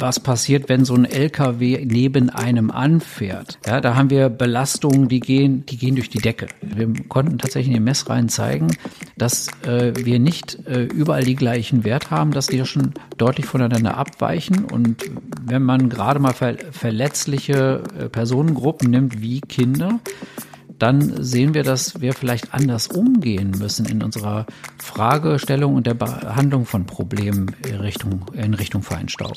was 0.00 0.20
passiert, 0.20 0.68
wenn 0.68 0.84
so 0.84 0.94
ein 0.94 1.04
LKW 1.04 1.84
neben 1.84 2.30
einem 2.30 2.70
anfährt. 2.70 3.58
Ja, 3.66 3.80
da 3.80 3.94
haben 3.96 4.10
wir 4.10 4.28
Belastungen, 4.28 5.08
die 5.08 5.20
gehen, 5.20 5.64
die 5.66 5.76
gehen 5.76 5.96
durch 5.96 6.10
die 6.10 6.18
Decke. 6.18 6.46
Wir 6.60 6.92
konnten 7.08 7.38
tatsächlich 7.38 7.68
in 7.68 7.74
den 7.74 7.84
Messreihen 7.84 8.28
zeigen, 8.28 8.68
dass 9.16 9.48
äh, 9.66 9.92
wir 9.96 10.18
nicht 10.18 10.66
äh, 10.66 10.84
überall 10.84 11.24
die 11.24 11.36
gleichen 11.36 11.84
Wert 11.84 12.10
haben, 12.10 12.32
dass 12.32 12.46
die 12.46 12.64
schon 12.64 12.94
deutlich 13.16 13.46
voneinander 13.46 13.96
abweichen. 13.96 14.64
Und 14.64 15.04
wenn 15.44 15.62
man 15.62 15.88
gerade 15.88 16.20
mal 16.20 16.34
ver 16.34 16.56
verletzliche 16.72 17.82
äh, 17.98 18.08
Personengruppen 18.08 18.90
nimmt, 18.90 19.20
wie 19.20 19.40
Kinder, 19.40 20.00
dann 20.80 21.22
sehen 21.22 21.54
wir, 21.54 21.62
dass 21.62 22.00
wir 22.00 22.14
vielleicht 22.14 22.54
anders 22.54 22.88
umgehen 22.88 23.52
müssen 23.58 23.86
in 23.86 24.02
unserer 24.02 24.46
Fragestellung 24.78 25.74
und 25.74 25.86
der 25.86 25.94
Behandlung 25.94 26.64
von 26.64 26.86
Problemen 26.86 27.54
in 27.68 27.76
Richtung, 27.76 28.24
in 28.32 28.54
Richtung 28.54 28.82
Feinstaub. 28.82 29.36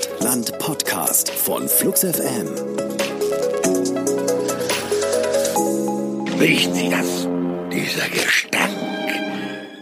Stadt-Land-Podcast 0.21 1.31
von 1.31 1.67
Flux 1.67 2.01
FM. 2.01 2.47
Riechen 6.39 6.75
Sie 6.75 6.89
das? 6.89 7.27
Dieser 7.71 8.07
Gestank. 8.07 8.71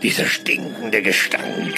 Dieser 0.02 0.26
stinkende 0.26 1.02
Gestank. 1.02 1.76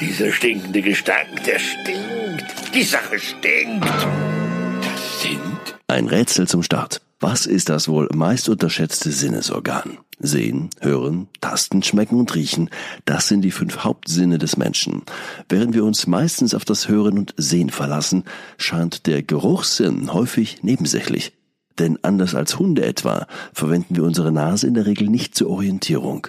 Dieser 0.00 0.32
stinkende 0.32 0.80
Gestank, 0.80 1.44
der 1.44 1.58
stinkt. 1.58 2.74
Die 2.74 2.82
Sache 2.82 3.18
stinkt. 3.18 3.84
Das 3.84 5.22
sind. 5.22 5.78
Ein 5.86 6.06
Rätsel 6.06 6.48
zum 6.48 6.62
Start. 6.62 7.02
Was 7.22 7.46
ist 7.46 7.68
das 7.68 7.86
wohl 7.86 8.08
meist 8.12 8.48
unterschätzte 8.48 9.12
Sinnesorgan? 9.12 9.98
Sehen, 10.18 10.70
hören, 10.80 11.28
tasten, 11.40 11.84
schmecken 11.84 12.18
und 12.18 12.34
riechen, 12.34 12.68
das 13.04 13.28
sind 13.28 13.42
die 13.42 13.52
fünf 13.52 13.84
Hauptsinne 13.84 14.38
des 14.38 14.56
Menschen. 14.56 15.02
Während 15.48 15.72
wir 15.72 15.84
uns 15.84 16.08
meistens 16.08 16.52
auf 16.52 16.64
das 16.64 16.88
Hören 16.88 17.16
und 17.18 17.32
Sehen 17.36 17.70
verlassen, 17.70 18.24
scheint 18.58 19.06
der 19.06 19.22
Geruchssinn 19.22 20.12
häufig 20.12 20.64
nebensächlich. 20.64 21.32
Denn 21.78 21.96
anders 22.02 22.34
als 22.34 22.58
Hunde 22.58 22.84
etwa 22.84 23.28
verwenden 23.52 23.94
wir 23.94 24.02
unsere 24.02 24.32
Nase 24.32 24.66
in 24.66 24.74
der 24.74 24.86
Regel 24.86 25.08
nicht 25.08 25.36
zur 25.36 25.48
Orientierung. 25.48 26.26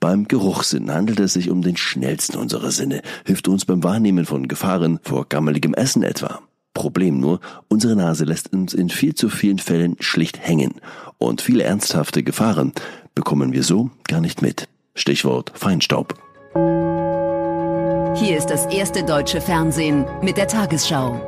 Beim 0.00 0.26
Geruchssinn 0.26 0.90
handelt 0.90 1.20
es 1.20 1.34
sich 1.34 1.50
um 1.50 1.62
den 1.62 1.76
schnellsten 1.76 2.36
unserer 2.36 2.72
Sinne, 2.72 3.02
hilft 3.24 3.46
uns 3.46 3.64
beim 3.64 3.84
Wahrnehmen 3.84 4.26
von 4.26 4.48
Gefahren 4.48 4.98
vor 5.04 5.28
gammeligem 5.28 5.72
Essen 5.72 6.02
etwa. 6.02 6.42
Problem 6.76 7.18
nur, 7.18 7.40
unsere 7.68 7.96
Nase 7.96 8.24
lässt 8.24 8.52
uns 8.52 8.74
in 8.74 8.90
viel 8.90 9.14
zu 9.14 9.30
vielen 9.30 9.58
Fällen 9.58 9.96
schlicht 9.98 10.38
hängen 10.38 10.74
und 11.16 11.40
viele 11.40 11.64
ernsthafte 11.64 12.22
Gefahren 12.22 12.74
bekommen 13.14 13.54
wir 13.54 13.62
so 13.62 13.90
gar 14.06 14.20
nicht 14.20 14.42
mit. 14.42 14.68
Stichwort 14.94 15.52
Feinstaub. 15.54 16.14
Hier 18.14 18.36
ist 18.36 18.48
das 18.48 18.66
erste 18.66 19.04
deutsche 19.04 19.40
Fernsehen 19.40 20.04
mit 20.20 20.36
der 20.36 20.48
Tagesschau. 20.48 21.18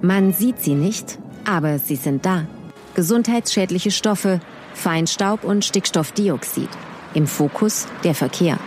Man 0.00 0.32
sieht 0.32 0.60
sie 0.60 0.74
nicht, 0.74 1.18
aber 1.44 1.80
sie 1.80 1.96
sind 1.96 2.24
da. 2.24 2.46
Gesundheitsschädliche 2.94 3.90
Stoffe, 3.90 4.38
Feinstaub 4.74 5.42
und 5.42 5.64
Stickstoffdioxid. 5.64 6.68
Im 7.14 7.26
Fokus 7.26 7.86
der 8.04 8.14
Verkehr. 8.14 8.58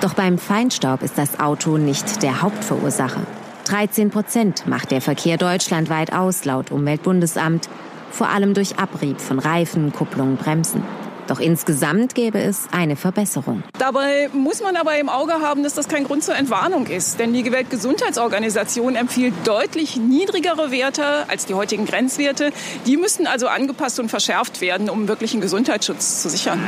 Doch 0.00 0.14
beim 0.14 0.38
Feinstaub 0.38 1.02
ist 1.02 1.18
das 1.18 1.40
Auto 1.40 1.78
nicht 1.78 2.22
der 2.22 2.42
Hauptverursacher. 2.42 3.22
13 3.64 4.10
Prozent 4.10 4.66
macht 4.66 4.90
der 4.90 5.00
Verkehr 5.00 5.38
deutschlandweit 5.38 6.12
aus, 6.12 6.44
laut 6.44 6.70
Umweltbundesamt, 6.70 7.68
vor 8.10 8.28
allem 8.28 8.54
durch 8.54 8.78
Abrieb 8.78 9.20
von 9.20 9.38
Reifen, 9.38 9.92
Kupplungen, 9.92 10.36
Bremsen. 10.36 10.82
Doch 11.26 11.40
insgesamt 11.40 12.14
gäbe 12.14 12.38
es 12.38 12.68
eine 12.70 12.94
Verbesserung. 12.94 13.64
Dabei 13.78 14.30
muss 14.32 14.62
man 14.62 14.76
aber 14.76 14.96
im 14.98 15.08
Auge 15.08 15.32
haben, 15.32 15.64
dass 15.64 15.74
das 15.74 15.88
kein 15.88 16.04
Grund 16.04 16.22
zur 16.22 16.36
Entwarnung 16.36 16.86
ist. 16.86 17.18
Denn 17.18 17.32
die 17.32 17.50
Weltgesundheitsorganisation 17.50 18.94
empfiehlt 18.94 19.34
deutlich 19.44 19.96
niedrigere 19.96 20.70
Werte 20.70 21.28
als 21.28 21.46
die 21.46 21.54
heutigen 21.54 21.84
Grenzwerte. 21.84 22.52
Die 22.86 22.96
müssten 22.96 23.26
also 23.26 23.48
angepasst 23.48 23.98
und 23.98 24.08
verschärft 24.08 24.60
werden, 24.60 24.88
um 24.88 25.08
wirklichen 25.08 25.40
Gesundheitsschutz 25.40 26.22
zu 26.22 26.28
sichern. 26.28 26.60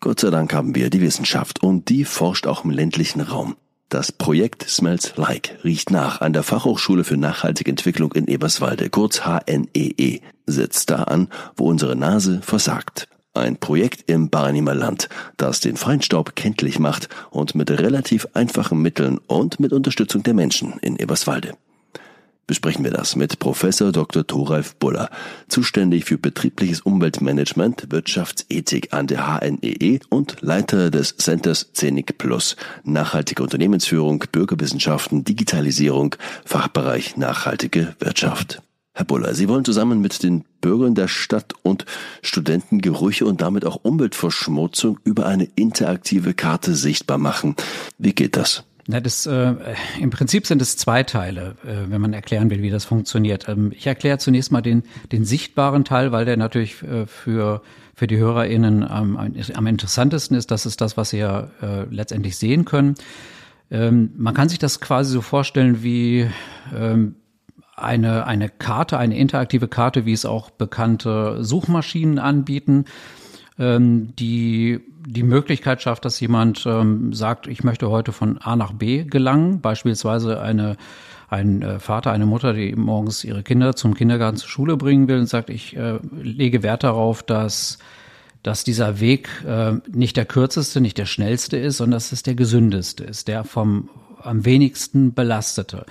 Gott 0.00 0.20
sei 0.20 0.30
Dank 0.30 0.54
haben 0.54 0.76
wir 0.76 0.90
die 0.90 1.00
Wissenschaft 1.00 1.60
und 1.62 1.88
die 1.88 2.04
forscht 2.04 2.46
auch 2.46 2.64
im 2.64 2.70
ländlichen 2.70 3.20
Raum. 3.20 3.56
Das 3.88 4.12
Projekt 4.12 4.68
Smells 4.68 5.16
Like 5.16 5.58
riecht 5.64 5.90
nach 5.90 6.20
an 6.20 6.32
der 6.32 6.44
Fachhochschule 6.44 7.02
für 7.02 7.16
nachhaltige 7.16 7.70
Entwicklung 7.70 8.12
in 8.12 8.28
Eberswalde, 8.28 8.90
kurz 8.90 9.22
HNEE, 9.24 9.94
e, 9.96 10.20
setzt 10.46 10.90
da 10.90 11.04
an, 11.04 11.28
wo 11.56 11.66
unsere 11.68 11.96
Nase 11.96 12.40
versagt. 12.42 13.08
Ein 13.34 13.56
Projekt 13.56 14.08
im 14.08 14.30
Barnimer 14.30 14.74
Land, 14.74 15.08
das 15.36 15.60
den 15.60 15.76
Feinstaub 15.76 16.36
kenntlich 16.36 16.78
macht 16.78 17.08
und 17.30 17.56
mit 17.56 17.70
relativ 17.70 18.28
einfachen 18.34 18.80
Mitteln 18.80 19.18
und 19.26 19.58
mit 19.58 19.72
Unterstützung 19.72 20.22
der 20.22 20.34
Menschen 20.34 20.74
in 20.80 20.96
Eberswalde 20.96 21.54
besprechen 22.48 22.82
wir 22.82 22.90
das 22.90 23.14
mit 23.14 23.38
Professor 23.38 23.92
Dr. 23.92 24.26
Thoralf 24.26 24.74
Buller, 24.74 25.10
zuständig 25.46 26.06
für 26.06 26.18
betriebliches 26.18 26.80
Umweltmanagement, 26.80 27.92
Wirtschaftsethik 27.92 28.92
an 28.92 29.06
der 29.06 29.38
HNEE 29.40 29.76
e 29.78 30.00
und 30.08 30.38
Leiter 30.40 30.90
des 30.90 31.16
Centers 31.16 31.70
CENIC 31.74 32.18
Plus, 32.18 32.56
nachhaltige 32.82 33.44
Unternehmensführung, 33.44 34.24
Bürgerwissenschaften, 34.32 35.22
Digitalisierung, 35.22 36.16
Fachbereich 36.44 37.16
nachhaltige 37.16 37.94
Wirtschaft. 38.00 38.62
Herr 38.94 39.04
Buller, 39.04 39.34
Sie 39.34 39.48
wollen 39.48 39.64
zusammen 39.64 40.00
mit 40.00 40.24
den 40.24 40.44
Bürgern 40.60 40.96
der 40.96 41.06
Stadt 41.06 41.52
und 41.62 41.84
Studenten 42.22 42.80
Gerüche 42.80 43.26
und 43.26 43.42
damit 43.42 43.64
auch 43.64 43.78
Umweltverschmutzung 43.84 44.98
über 45.04 45.26
eine 45.26 45.44
interaktive 45.54 46.34
Karte 46.34 46.74
sichtbar 46.74 47.18
machen. 47.18 47.54
Wie 47.98 48.14
geht 48.14 48.36
das? 48.36 48.64
Na, 48.90 49.00
das, 49.00 49.26
äh, 49.26 49.54
Im 50.00 50.08
Prinzip 50.08 50.46
sind 50.46 50.62
es 50.62 50.78
zwei 50.78 51.02
Teile, 51.02 51.56
äh, 51.62 51.90
wenn 51.90 52.00
man 52.00 52.14
erklären 52.14 52.48
will, 52.48 52.62
wie 52.62 52.70
das 52.70 52.86
funktioniert. 52.86 53.46
Ähm, 53.46 53.70
ich 53.76 53.86
erkläre 53.86 54.16
zunächst 54.16 54.50
mal 54.50 54.62
den, 54.62 54.82
den 55.12 55.26
sichtbaren 55.26 55.84
Teil, 55.84 56.10
weil 56.10 56.24
der 56.24 56.38
natürlich 56.38 56.82
äh, 56.82 57.06
für, 57.06 57.60
für 57.94 58.06
die 58.06 58.16
HörerInnen 58.16 58.82
am, 58.82 59.18
am 59.18 59.66
interessantesten 59.66 60.38
ist. 60.38 60.50
Das 60.50 60.64
ist 60.64 60.80
das, 60.80 60.96
was 60.96 61.10
sie 61.10 61.18
ja 61.18 61.50
äh, 61.60 61.84
letztendlich 61.90 62.38
sehen 62.38 62.64
können. 62.64 62.94
Ähm, 63.70 64.12
man 64.16 64.32
kann 64.32 64.48
sich 64.48 64.58
das 64.58 64.80
quasi 64.80 65.12
so 65.12 65.20
vorstellen 65.20 65.82
wie 65.82 66.26
ähm, 66.74 67.16
eine, 67.76 68.26
eine 68.26 68.48
Karte, 68.48 68.96
eine 68.96 69.18
interaktive 69.18 69.68
Karte, 69.68 70.06
wie 70.06 70.14
es 70.14 70.24
auch 70.24 70.48
bekannte 70.48 71.44
Suchmaschinen 71.44 72.18
anbieten, 72.18 72.86
ähm, 73.58 74.16
die 74.16 74.80
die 75.10 75.22
Möglichkeit 75.22 75.82
schafft, 75.82 76.04
dass 76.04 76.20
jemand 76.20 76.64
ähm, 76.66 77.12
sagt, 77.12 77.46
ich 77.46 77.64
möchte 77.64 77.90
heute 77.90 78.12
von 78.12 78.38
A 78.38 78.56
nach 78.56 78.72
B 78.72 79.04
gelangen, 79.04 79.60
beispielsweise 79.60 80.40
eine 80.40 80.76
ein 81.30 81.60
äh, 81.60 81.78
Vater, 81.78 82.10
eine 82.10 82.24
Mutter, 82.24 82.54
die 82.54 82.74
morgens 82.74 83.22
ihre 83.22 83.42
Kinder 83.42 83.76
zum 83.76 83.94
Kindergarten 83.94 84.38
zur 84.38 84.48
Schule 84.48 84.78
bringen 84.78 85.08
will 85.08 85.18
und 85.18 85.28
sagt, 85.28 85.50
ich 85.50 85.76
äh, 85.76 85.98
lege 86.22 86.62
Wert 86.62 86.84
darauf, 86.84 87.22
dass 87.22 87.78
dass 88.42 88.64
dieser 88.64 89.00
Weg 89.00 89.28
äh, 89.46 89.74
nicht 89.90 90.16
der 90.16 90.24
kürzeste, 90.24 90.80
nicht 90.80 90.96
der 90.96 91.06
schnellste 91.06 91.56
ist, 91.56 91.78
sondern 91.78 91.96
dass 91.96 92.12
es 92.12 92.22
der 92.22 92.34
gesündeste 92.34 93.04
ist, 93.04 93.28
der 93.28 93.44
vom 93.44 93.90
am 94.22 94.44
wenigsten 94.44 95.12
belastete. 95.12 95.86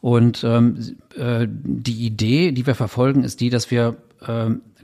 Und 0.00 0.42
ähm, 0.42 0.96
äh, 1.16 1.46
die 1.48 2.04
Idee, 2.04 2.52
die 2.52 2.66
wir 2.66 2.74
verfolgen, 2.74 3.24
ist 3.24 3.40
die, 3.40 3.50
dass 3.50 3.70
wir 3.70 3.96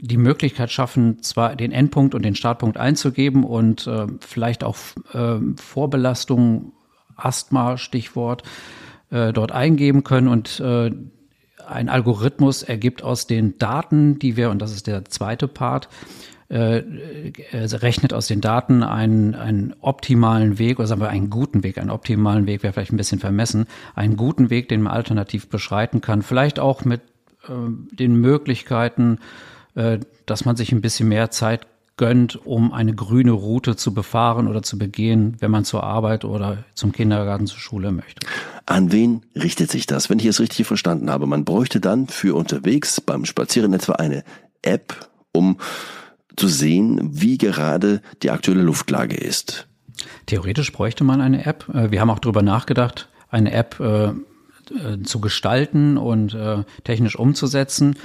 die 0.01 0.17
Möglichkeit 0.17 0.71
schaffen, 0.71 1.21
zwar 1.21 1.55
den 1.55 1.71
Endpunkt 1.71 2.15
und 2.15 2.23
den 2.23 2.35
Startpunkt 2.35 2.77
einzugeben 2.77 3.43
und 3.43 3.87
äh, 3.87 4.07
vielleicht 4.21 4.63
auch 4.63 4.77
äh, 5.13 5.39
Vorbelastung, 5.57 6.73
Asthma, 7.15 7.77
Stichwort, 7.77 8.43
äh, 9.11 9.33
dort 9.33 9.51
eingeben 9.51 10.03
können 10.03 10.27
und 10.27 10.59
äh, 10.59 10.91
ein 11.67 11.89
Algorithmus 11.89 12.63
ergibt 12.63 13.03
aus 13.03 13.27
den 13.27 13.57
Daten, 13.57 14.17
die 14.19 14.37
wir, 14.37 14.49
und 14.49 14.61
das 14.61 14.71
ist 14.71 14.87
der 14.87 15.05
zweite 15.05 15.47
Part, 15.47 15.89
äh, 16.49 16.79
äh, 16.79 17.65
rechnet 17.75 18.11
aus 18.11 18.25
den 18.25 18.41
Daten 18.41 18.81
einen, 18.81 19.35
einen 19.35 19.75
optimalen 19.81 20.57
Weg, 20.57 20.79
oder 20.79 20.87
sagen 20.87 21.01
wir 21.01 21.09
einen 21.09 21.29
guten 21.29 21.63
Weg, 21.63 21.77
einen 21.77 21.91
optimalen 21.91 22.47
Weg 22.47 22.63
wäre 22.63 22.73
vielleicht 22.73 22.91
ein 22.91 22.97
bisschen 22.97 23.19
vermessen, 23.19 23.67
einen 23.93 24.17
guten 24.17 24.49
Weg, 24.49 24.67
den 24.67 24.81
man 24.81 24.93
alternativ 24.93 25.47
beschreiten 25.49 26.01
kann, 26.01 26.23
vielleicht 26.23 26.59
auch 26.59 26.85
mit 26.85 27.01
äh, 27.47 27.51
den 27.95 28.15
Möglichkeiten, 28.15 29.19
äh, 29.75 29.99
dass 30.25 30.45
man 30.45 30.55
sich 30.55 30.71
ein 30.71 30.81
bisschen 30.81 31.09
mehr 31.09 31.31
Zeit 31.31 31.67
gönnt, 31.99 32.45
um 32.45 32.71
eine 32.71 32.95
grüne 32.95 33.31
Route 33.31 33.75
zu 33.75 33.93
befahren 33.93 34.47
oder 34.47 34.63
zu 34.63 34.77
begehen, 34.77 35.35
wenn 35.39 35.51
man 35.51 35.65
zur 35.65 35.83
Arbeit 35.83 36.23
oder 36.23 36.63
zum 36.73 36.93
Kindergarten, 36.93 37.45
zur 37.45 37.59
Schule 37.59 37.91
möchte. 37.91 38.25
An 38.65 38.91
wen 38.93 39.25
richtet 39.35 39.69
sich 39.69 39.85
das? 39.85 40.09
Wenn 40.09 40.19
ich 40.19 40.25
es 40.25 40.39
richtig 40.39 40.65
verstanden 40.65 41.11
habe, 41.11 41.27
man 41.27 41.43
bräuchte 41.43 41.81
dann 41.81 42.07
für 42.07 42.35
unterwegs 42.35 43.01
beim 43.01 43.25
Spazieren 43.25 43.73
etwa 43.73 43.93
eine 43.93 44.23
App, 44.61 45.09
um 45.33 45.57
zu 46.37 46.47
sehen, 46.47 46.99
wie 47.11 47.37
gerade 47.37 48.01
die 48.23 48.31
aktuelle 48.31 48.61
Luftlage 48.61 49.17
ist. 49.17 49.67
Theoretisch 50.25 50.71
bräuchte 50.71 51.03
man 51.03 51.19
eine 51.19 51.45
App. 51.45 51.67
Äh, 51.73 51.91
wir 51.91 51.99
haben 51.99 52.09
auch 52.09 52.19
darüber 52.19 52.41
nachgedacht, 52.41 53.09
eine 53.29 53.51
App 53.51 53.77
äh, 54.71 55.01
zu 55.03 55.19
gestalten 55.19 55.97
und 55.97 56.33
äh, 56.33 56.63
technisch 56.83 57.17
umzusetzen. 57.17 57.95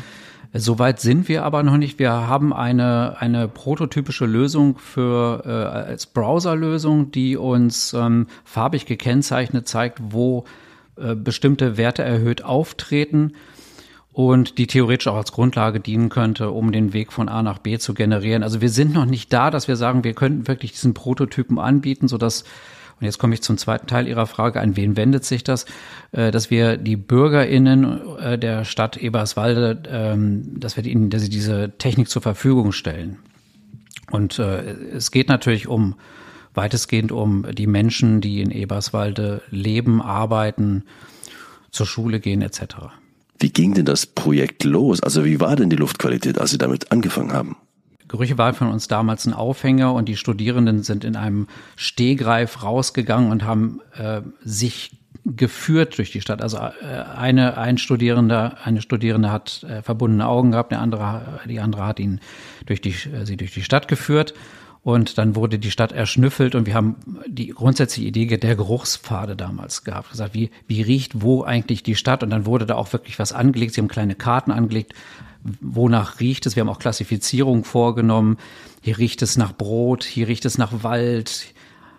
Soweit 0.57 1.01
sind 1.01 1.29
wir 1.29 1.45
aber 1.45 1.65
noch 1.65 1.77
nicht. 1.77 1.99
Wir 1.99 2.13
haben 2.13 2.53
eine, 2.53 3.17
eine 3.19 3.49
prototypische 3.49 4.25
Lösung 4.25 4.79
für 4.79 5.43
äh, 5.45 5.51
als 5.51 6.07
Browserlösung, 6.07 7.11
die 7.11 7.37
uns 7.37 7.93
ähm, 7.93 8.29
farbig 8.45 8.87
gekennzeichnet 8.87 9.67
zeigt, 9.67 9.99
wo 10.01 10.45
äh, 10.97 11.17
bestimmte 11.17 11.77
Werte 11.77 12.05
erhöht 12.05 12.45
auftreten 12.45 13.33
und 14.13 14.59
die 14.59 14.69
theoretisch 14.69 15.09
auch 15.09 15.17
als 15.17 15.33
Grundlage 15.33 15.81
dienen 15.81 16.09
könnte, 16.09 16.53
um 16.53 16.71
den 16.71 16.93
Weg 16.93 17.13
von 17.13 17.29
A 17.29 17.43
nach 17.43 17.59
B 17.59 17.79
zu 17.79 17.93
generieren. 17.93 18.45
Also 18.45 18.61
wir 18.61 18.69
sind 18.69 18.95
noch 18.95 19.07
nicht 19.07 19.33
da, 19.33 19.51
dass 19.51 19.67
wir 19.67 19.75
sagen, 19.75 20.05
wir 20.05 20.15
könnten 20.15 20.47
wirklich 20.47 20.71
diesen 20.71 20.95
Prototypen 20.95 21.59
anbieten, 21.59 22.07
so 22.07 22.17
dass 22.17 22.45
und 23.01 23.05
jetzt 23.05 23.19
komme 23.19 23.35
ich 23.35 23.43
zum 23.43 23.59
zweiten 23.59 23.87
Teil 23.87 24.07
Ihrer 24.07 24.27
Frage, 24.27 24.61
an 24.61 24.77
wen 24.77 24.97
wendet 24.97 25.25
sich 25.25 25.45
das, 25.45 25.67
äh, 26.13 26.31
dass 26.31 26.51
wir 26.51 26.77
die 26.77 26.97
BürgerInnen 26.97 28.17
äh, 28.19 28.39
der 28.39 28.65
Stadt 28.65 28.97
Eberswalde, 28.97 29.83
ähm, 29.89 30.59
dass 30.59 30.77
wir 30.77 30.85
ihnen, 30.85 31.11
dass 31.11 31.23
sie 31.23 31.31
diese 31.31 31.73
Technik 31.79 32.09
zur 32.09 32.23
Verfügung 32.23 32.73
stellen. 32.73 33.19
Und 34.11 34.39
äh, 34.39 34.63
es 34.95 35.11
geht 35.11 35.29
natürlich 35.29 35.67
um 35.67 35.97
weitestgehend 36.55 37.11
um 37.11 37.47
die 37.53 37.67
Menschen, 37.67 38.21
die 38.21 38.41
in 38.41 38.51
Eberswalde 38.51 39.43
leben, 39.51 40.01
arbeiten, 40.01 40.85
zur 41.71 41.87
Schule 41.87 42.21
gehen 42.21 42.43
etc. 42.43 42.63
Wie 43.41 43.51
ging 43.51 43.75
denn 43.75 43.85
das 43.85 44.07
Projekt 44.07 44.63
los? 44.63 45.03
Also 45.03 45.25
wie 45.25 45.41
war 45.41 45.57
denn 45.57 45.69
die 45.69 45.77
Luftqualität, 45.77 46.39
als 46.39 46.53
Sie 46.53 46.59
damit 46.59 46.93
angefangen 46.93 47.33
haben? 47.33 47.57
Gerüche 48.09 48.39
war 48.39 48.53
für 48.55 48.67
uns 48.67 48.89
damals 48.89 49.27
ein 49.27 49.33
Aufhänger 49.33 49.93
und 49.95 50.09
die 50.09 50.17
Studierenden 50.17 50.83
sind 50.83 51.05
in 51.05 51.17
einem 51.17 51.49
Stehgreif 51.77 52.63
rausgegangen 52.63 53.31
und 53.31 53.45
haben 53.45 53.81
äh, 53.97 54.21
sich 54.43 54.99
geführt 55.25 55.97
durch 55.97 56.11
die 56.11 56.21
Stadt. 56.21 56.43
Also 56.43 56.59
äh, 56.59 56.71
eine 57.17 57.57
ein 57.57 57.79
Studierender, 57.79 58.59
eine 58.63 58.83
Studierende 58.83 59.31
hat 59.33 59.65
äh, 59.65 59.83
verbundene 59.83 60.27
Augen 60.27 60.51
gehabt, 60.51 60.73
der 60.73 60.81
andere, 60.81 61.41
die 61.49 61.61
andere 61.61 61.87
hat 61.87 61.99
ihn 61.99 62.21
durch 62.67 62.81
die 62.81 62.91
äh, 62.91 63.25
sie 63.25 63.37
durch 63.37 63.55
die 63.55 63.63
Stadt 63.63 63.89
geführt 63.89 64.35
und 64.85 65.17
dann 65.17 65.35
wurde 65.35 65.59
die 65.59 65.71
Stadt 65.71 65.93
erschnüffelt 65.93 66.55
und 66.55 66.67
wir 66.67 66.75
haben 66.75 66.97
die 67.27 67.49
grundsätzliche 67.49 68.07
Idee 68.07 68.27
der 68.27 68.55
Geruchspfade 68.55 69.35
damals 69.35 69.83
gehabt. 69.83 70.11
Gesagt, 70.11 70.35
wie, 70.35 70.51
wie 70.67 70.83
riecht 70.83 71.23
wo 71.23 71.43
eigentlich 71.43 71.83
die 71.83 71.97
Stadt? 71.97 72.23
Und 72.23 72.29
dann 72.29 72.45
wurde 72.45 72.67
da 72.67 72.75
auch 72.75 72.93
wirklich 72.93 73.19
was 73.19 73.33
angelegt. 73.33 73.73
Sie 73.73 73.81
haben 73.81 73.89
kleine 73.89 74.15
Karten 74.15 74.51
angelegt, 74.51 74.93
wonach 75.61 76.21
riecht 76.21 76.47
es. 76.47 76.57
Wir 76.57 76.63
haben 76.63 76.69
auch 76.69 76.79
Klassifizierung 76.79 77.65
vorgenommen. 77.65 78.39
Hier 78.81 78.99
riecht 78.99 79.23
es 79.23 79.37
nach 79.37 79.53
Brot, 79.53 80.05
hier 80.05 80.29
riecht 80.29 80.45
es 80.45 80.59
nach 80.59 80.83
Wald. 80.83 81.47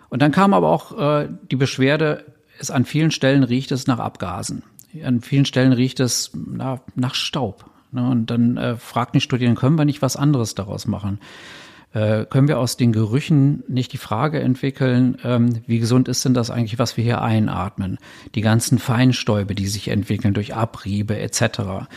Und 0.08 0.22
dann 0.22 0.32
kam 0.32 0.54
aber 0.54 0.68
auch 0.68 0.98
äh, 0.98 1.28
die 1.50 1.56
Beschwerde, 1.56 2.24
es 2.58 2.70
an 2.70 2.84
vielen 2.84 3.10
Stellen 3.10 3.42
riecht 3.42 3.72
es 3.72 3.86
nach 3.86 3.98
Abgasen. 3.98 4.62
An 5.04 5.20
vielen 5.20 5.44
Stellen 5.44 5.72
riecht 5.72 6.00
es 6.00 6.30
na, 6.34 6.80
nach 6.94 7.14
Staub. 7.14 7.66
Ne? 7.92 8.08
Und 8.08 8.30
dann 8.30 8.56
äh, 8.56 8.76
fragten 8.76 9.18
die 9.18 9.22
Studierenden, 9.22 9.60
können 9.60 9.78
wir 9.78 9.84
nicht 9.84 10.02
was 10.02 10.16
anderes 10.16 10.54
daraus 10.54 10.86
machen? 10.86 11.20
Äh, 11.92 12.26
können 12.26 12.48
wir 12.48 12.58
aus 12.58 12.76
den 12.76 12.92
Gerüchen 12.92 13.62
nicht 13.68 13.92
die 13.92 13.98
Frage 13.98 14.40
entwickeln, 14.40 15.18
ähm, 15.24 15.62
wie 15.66 15.78
gesund 15.78 16.08
ist 16.08 16.24
denn 16.24 16.34
das 16.34 16.50
eigentlich, 16.50 16.78
was 16.78 16.96
wir 16.96 17.04
hier 17.04 17.22
einatmen? 17.22 17.98
Die 18.34 18.40
ganzen 18.42 18.78
Feinstäube, 18.78 19.54
die 19.54 19.66
sich 19.66 19.88
entwickeln 19.88 20.34
durch 20.34 20.54
Abriebe 20.54 21.18
etc. 21.18 21.88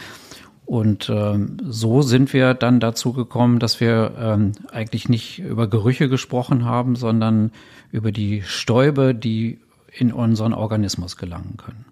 Und 0.69 1.10
ähm, 1.10 1.57
so 1.68 2.04
sind 2.04 2.31
wir 2.31 2.54
dann 2.54 2.80
dazu 2.80 3.12
gekommen, 3.12 3.57
dass 3.57 3.80
wir 3.80 4.13
ähm, 4.19 4.51
eigentlich 4.71 5.10
nicht 5.10 5.39
über 5.39 5.68
Gerüche 5.68 6.10
gesprochen 6.10 6.63
haben, 6.63 6.95
sondern 6.95 7.51
über 7.92 8.12
die 8.12 8.44
Stäube, 8.44 9.16
die 9.16 9.57
in 9.92 10.13
unseren 10.13 10.54
Organismus 10.54 11.18
gelangen 11.18 11.57
können. 11.57 11.86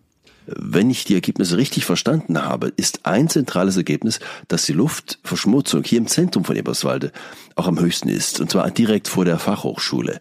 Wenn 0.45 0.91
ich 0.91 1.05
die 1.05 1.15
Ergebnisse 1.15 1.57
richtig 1.57 1.85
verstanden 1.85 2.39
habe, 2.39 2.67
ist 2.67 3.07
ein 3.07 3.29
zentrales 3.29 3.77
Ergebnis, 3.77 4.19
dass 4.47 4.67
die 4.67 4.73
Luftverschmutzung 4.73 5.83
hier 5.83 5.97
im 5.97 6.05
Zentrum 6.05 6.45
von 6.45 6.55
Eberswalde 6.55 7.11
auch 7.55 7.65
am 7.65 7.79
höchsten 7.79 8.09
ist, 8.09 8.39
und 8.39 8.51
zwar 8.51 8.69
direkt 8.69 9.07
vor 9.07 9.25
der 9.25 9.39
Fachhochschule. 9.39 10.19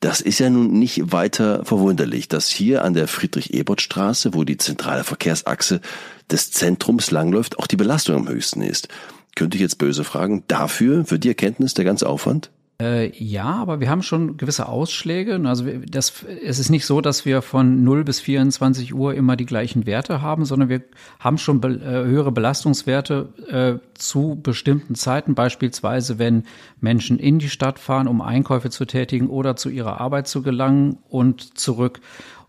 Das 0.00 0.22
ist 0.22 0.38
ja 0.38 0.48
nun 0.48 0.72
nicht 0.72 1.12
weiter 1.12 1.62
verwunderlich, 1.64 2.26
dass 2.26 2.48
hier 2.48 2.84
an 2.84 2.94
der 2.94 3.06
Friedrich-Ebert-Straße, 3.06 4.32
wo 4.32 4.44
die 4.44 4.56
zentrale 4.56 5.04
Verkehrsachse 5.04 5.82
des 6.30 6.50
Zentrums 6.50 7.10
langläuft, 7.10 7.58
auch 7.58 7.66
die 7.66 7.76
Belastung 7.76 8.16
am 8.16 8.28
höchsten 8.28 8.62
ist. 8.62 8.88
Könnte 9.36 9.58
ich 9.58 9.60
jetzt 9.60 9.76
böse 9.76 10.02
fragen, 10.04 10.42
dafür, 10.48 11.04
für 11.04 11.18
die 11.18 11.28
Erkenntnis 11.28 11.74
der 11.74 11.84
ganze 11.84 12.08
Aufwand? 12.08 12.50
Äh, 12.80 13.12
ja, 13.22 13.44
aber 13.44 13.80
wir 13.80 13.90
haben 13.90 14.02
schon 14.02 14.38
gewisse 14.38 14.66
Ausschläge. 14.66 15.40
Also 15.44 15.66
das, 15.86 16.24
es 16.42 16.58
ist 16.58 16.70
nicht 16.70 16.86
so, 16.86 17.02
dass 17.02 17.26
wir 17.26 17.42
von 17.42 17.84
0 17.84 18.04
bis 18.04 18.20
24 18.20 18.94
Uhr 18.94 19.14
immer 19.14 19.36
die 19.36 19.44
gleichen 19.44 19.84
Werte 19.86 20.22
haben, 20.22 20.46
sondern 20.46 20.70
wir 20.70 20.82
haben 21.18 21.36
schon 21.36 21.60
be 21.60 21.68
äh, 21.68 22.06
höhere 22.06 22.32
Belastungswerte 22.32 23.80
äh, 23.82 23.98
zu 23.98 24.40
bestimmten 24.42 24.94
Zeiten, 24.94 25.34
beispielsweise 25.34 26.18
wenn 26.18 26.44
Menschen 26.80 27.18
in 27.18 27.38
die 27.38 27.50
Stadt 27.50 27.78
fahren, 27.78 28.08
um 28.08 28.22
Einkäufe 28.22 28.70
zu 28.70 28.86
tätigen 28.86 29.28
oder 29.28 29.56
zu 29.56 29.68
ihrer 29.68 30.00
Arbeit 30.00 30.26
zu 30.26 30.42
gelangen 30.42 30.98
und 31.08 31.58
zurück. 31.58 32.00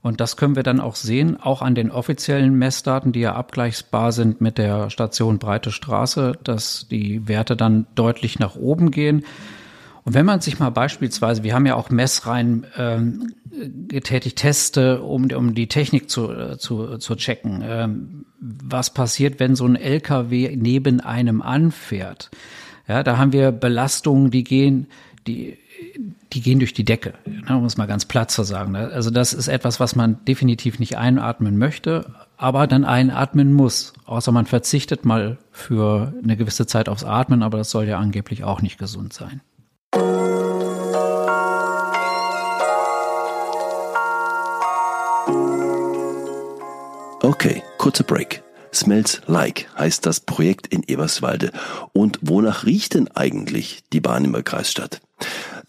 Und 0.01 0.19
das 0.19 0.35
können 0.37 0.55
wir 0.55 0.63
dann 0.63 0.79
auch 0.79 0.95
sehen, 0.95 1.39
auch 1.39 1.61
an 1.61 1.75
den 1.75 1.91
offiziellen 1.91 2.55
Messdaten, 2.55 3.11
die 3.11 3.19
ja 3.19 3.35
abgleichsbar 3.35 4.11
sind 4.13 4.41
mit 4.41 4.57
der 4.57 4.89
Station 4.89 5.37
Breite 5.37 5.71
Straße, 5.71 6.39
dass 6.43 6.87
die 6.89 7.27
Werte 7.27 7.55
dann 7.55 7.85
deutlich 7.93 8.39
nach 8.39 8.55
oben 8.55 8.89
gehen. 8.89 9.25
Und 10.03 10.13
wenn 10.13 10.25
man 10.25 10.41
sich 10.41 10.59
mal 10.59 10.71
beispielsweise, 10.71 11.43
wir 11.43 11.53
haben 11.53 11.65
ja 11.65 11.75
auch 11.75 11.89
Messreihen 11.89 12.65
ähm, 12.75 13.33
getätigt, 13.87 14.37
Teste, 14.37 15.01
um, 15.01 15.29
um 15.31 15.53
die 15.53 15.67
Technik 15.67 16.09
zu, 16.09 16.31
äh, 16.31 16.57
zu, 16.57 16.97
zu 16.97 17.15
checken. 17.15 17.61
Ähm, 17.63 18.25
was 18.39 18.93
passiert, 18.93 19.39
wenn 19.39 19.55
so 19.55 19.65
ein 19.65 19.75
LKW 19.75 20.55
neben 20.55 20.99
einem 21.01 21.41
anfährt? 21.41 22.31
Ja, 22.87 23.03
da 23.03 23.17
haben 23.17 23.33
wir 23.33 23.51
Belastungen, 23.51 24.31
die 24.31 24.43
gehen, 24.43 24.87
die, 25.27 25.57
die 26.33 26.41
gehen 26.41 26.59
durch 26.59 26.73
die 26.73 26.83
Decke, 26.83 27.13
ne, 27.25 27.55
um 27.55 27.65
es 27.65 27.77
mal 27.77 27.85
ganz 27.85 28.05
platt 28.05 28.31
zu 28.31 28.43
sagen. 28.43 28.75
Also 28.75 29.11
das 29.11 29.33
ist 29.33 29.47
etwas, 29.47 29.79
was 29.79 29.95
man 29.95 30.23
definitiv 30.25 30.79
nicht 30.79 30.97
einatmen 30.97 31.57
möchte, 31.57 32.13
aber 32.37 32.65
dann 32.65 32.85
einatmen 32.85 33.53
muss. 33.53 33.93
Außer 34.05 34.31
man 34.31 34.47
verzichtet 34.47 35.05
mal 35.05 35.37
für 35.51 36.13
eine 36.23 36.37
gewisse 36.37 36.65
Zeit 36.65 36.89
aufs 36.89 37.03
Atmen, 37.03 37.43
aber 37.43 37.59
das 37.59 37.69
soll 37.69 37.85
ja 37.85 37.99
angeblich 37.99 38.43
auch 38.43 38.61
nicht 38.61 38.79
gesund 38.79 39.13
sein. 39.13 39.41
Okay, 47.43 47.63
kurzer 47.79 48.03
Break. 48.03 48.43
Smells 48.71 49.19
Like 49.25 49.67
heißt 49.75 50.05
das 50.05 50.19
Projekt 50.19 50.67
in 50.67 50.83
Eberswalde. 50.83 51.51
Und 51.91 52.19
wonach 52.21 52.67
riecht 52.67 52.93
denn 52.93 53.07
eigentlich 53.15 53.81
die 53.91 53.99
Bahn 53.99 54.25
im 54.25 54.43
Kreisstadt? 54.43 55.01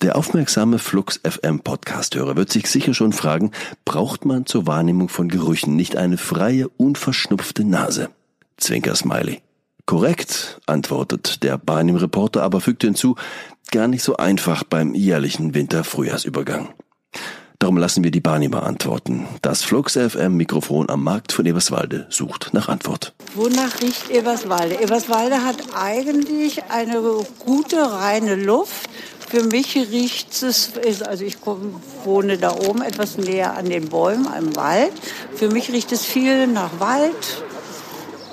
Der 0.03 0.17
aufmerksame 0.17 0.79
Flux 0.79 1.19
FM 1.27 1.61
Podcasthörer 1.61 2.37
wird 2.37 2.53
sich 2.53 2.67
sicher 2.67 2.93
schon 2.93 3.15
fragen, 3.15 3.53
braucht 3.87 4.27
man 4.27 4.45
zur 4.45 4.67
Wahrnehmung 4.67 5.09
von 5.09 5.29
Gerüchen 5.29 5.75
nicht 5.75 5.97
eine 5.97 6.19
freie, 6.19 6.69
unverschnupfte 6.69 7.65
Nase? 7.65 8.11
Zwinker 8.59 8.95
Smiley. 8.95 9.41
Korrekt, 9.87 10.61
antwortet 10.67 11.43
der 11.43 11.57
Bahnim-Reporter, 11.57 12.43
aber 12.43 12.61
fügt 12.61 12.83
hinzu, 12.83 13.17
gar 13.71 13.89
nicht 13.89 14.03
so 14.03 14.19
einfach 14.19 14.63
beim 14.63 14.95
jährlichen 14.95 15.55
Winter-Frühjahrsübergang. 15.55 16.69
Darum 17.63 17.77
lassen 17.77 18.03
wir 18.03 18.11
die 18.11 18.19
Bahnimer 18.19 18.65
antworten. 18.65 19.29
Das 19.41 19.63
Flux 19.63 19.93
FM 19.93 20.37
Mikrofon 20.37 20.91
am 20.91 21.05
Markt 21.05 21.31
von 21.31 21.47
Eberswalde 21.47 22.09
sucht 22.11 22.49
nach 22.53 22.69
Antwort. 22.69 23.13
Wonach 23.37 23.81
riecht 23.81 24.11
Eberswalde? 24.11 24.83
Eberswalde 24.83 25.45
hat 25.45 25.59
eigentlich 25.73 26.65
eine 26.71 27.01
gute, 27.47 27.77
reine 27.77 28.35
Luft. 28.35 28.91
Für 29.29 29.45
mich 29.45 29.77
riecht 29.77 30.43
es, 30.43 30.73
also 31.07 31.23
ich 31.23 31.37
wohne 32.03 32.37
da 32.37 32.53
oben 32.53 32.83
etwas 32.83 33.17
näher 33.17 33.57
an 33.57 33.67
den 33.67 33.89
Bäumen, 33.89 34.27
am 34.27 34.57
Wald. 34.57 34.95
Für 35.33 35.49
mich 35.49 35.71
riecht 35.71 35.93
es 35.93 36.05
viel 36.05 36.49
nach 36.49 36.81
Wald 36.81 37.45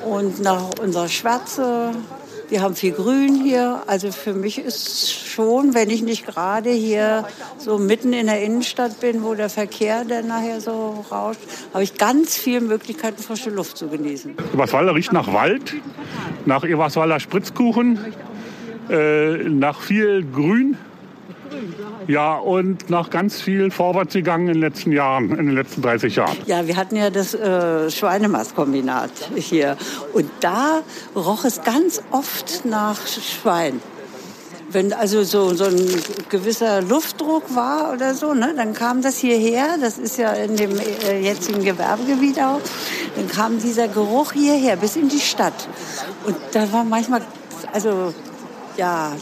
und 0.10 0.40
nach 0.40 0.72
unserer 0.82 1.08
Schwärze, 1.08 1.92
wir 2.50 2.62
haben 2.62 2.76
viel 2.76 2.92
Grün 2.92 3.42
hier. 3.44 3.84
Also 3.88 4.12
für 4.12 4.34
mich 4.34 4.60
ist 4.60 5.14
schon, 5.14 5.74
wenn 5.74 5.90
ich 5.90 6.02
nicht 6.02 6.26
gerade 6.26 6.72
hier 6.72 7.28
so 7.58 7.78
mitten 7.78 8.14
in 8.14 8.28
der 8.28 8.42
Innenstadt 8.42 9.00
bin, 9.00 9.24
wo 9.24 9.34
der 9.36 9.50
Verkehr 9.50 10.04
dann 10.06 10.28
nachher 10.28 10.62
so 10.62 11.06
rauscht, 11.12 11.40
habe 11.74 11.84
ich 11.84 11.98
ganz 11.98 12.38
viele 12.38 12.62
Möglichkeiten, 12.62 13.22
frische 13.22 13.50
Luft 13.50 13.78
zu 13.78 13.88
genießen. 13.88 14.36
Eberswalder 14.54 14.96
riecht 14.96 15.14
nach 15.14 15.32
Wald, 15.34 15.76
nach 16.46 16.64
Eberswalder 16.64 17.20
Spritzkuchen, 17.20 18.00
äh, 18.90 19.50
nach 19.50 19.82
viel 19.82 20.26
Grün. 20.26 20.78
Ja, 22.08 22.38
und 22.38 22.90
nach 22.90 23.10
ganz 23.10 23.42
viel 23.42 23.72
vorwärts 23.72 24.14
gegangen 24.14 24.48
in 24.48 24.54
den 24.54 24.62
letzten 24.62 24.92
Jahren, 24.92 25.32
in 25.32 25.48
den 25.48 25.56
letzten 25.56 25.82
30 25.82 26.16
Jahren. 26.16 26.38
Ja, 26.46 26.68
wir 26.68 26.76
hatten 26.76 26.96
ja 26.96 27.10
das 27.10 27.34
äh, 27.34 27.90
Schweinemastkombinat 27.90 29.12
hier. 29.36 29.78
Und 30.14 30.30
da 30.40 30.82
roch 31.16 31.46
es 31.46 31.64
ganz 31.64 32.02
oft 32.12 32.66
nach 32.66 32.98
Schwein. 33.08 33.82
Wenn 34.72 34.94
also 34.94 35.24
so, 35.24 35.56
so 35.56 35.66
ein 35.66 36.04
gewisser 36.30 36.84
Luftdruck 36.84 37.56
war 37.56 37.92
oder 37.92 38.14
so, 38.14 38.36
ne, 38.36 38.54
dann 38.56 38.74
kam 38.74 39.02
das 39.02 39.18
hierher, 39.18 39.78
das 39.82 39.98
ist 39.98 40.18
ja 40.18 40.32
in 40.34 40.56
dem 40.56 40.78
äh, 40.78 41.20
jetzigen 41.20 41.64
Gewerbegebiet 41.64 42.40
auch, 42.40 42.62
dann 43.16 43.28
kam 43.28 43.60
dieser 43.60 43.88
Geruch 43.88 44.34
hierher 44.34 44.76
bis 44.76 44.96
in 44.96 45.10
die 45.10 45.20
Stadt. 45.20 45.68
Und 46.26 46.36
da 46.52 46.72
war 46.72 46.84
manchmal, 46.84 47.22
also 47.74 48.14
ja, 48.78 49.14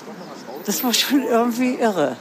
das 0.67 0.83
war 0.83 0.93
schon 0.93 1.23
irgendwie 1.23 1.75
irre. 1.75 2.17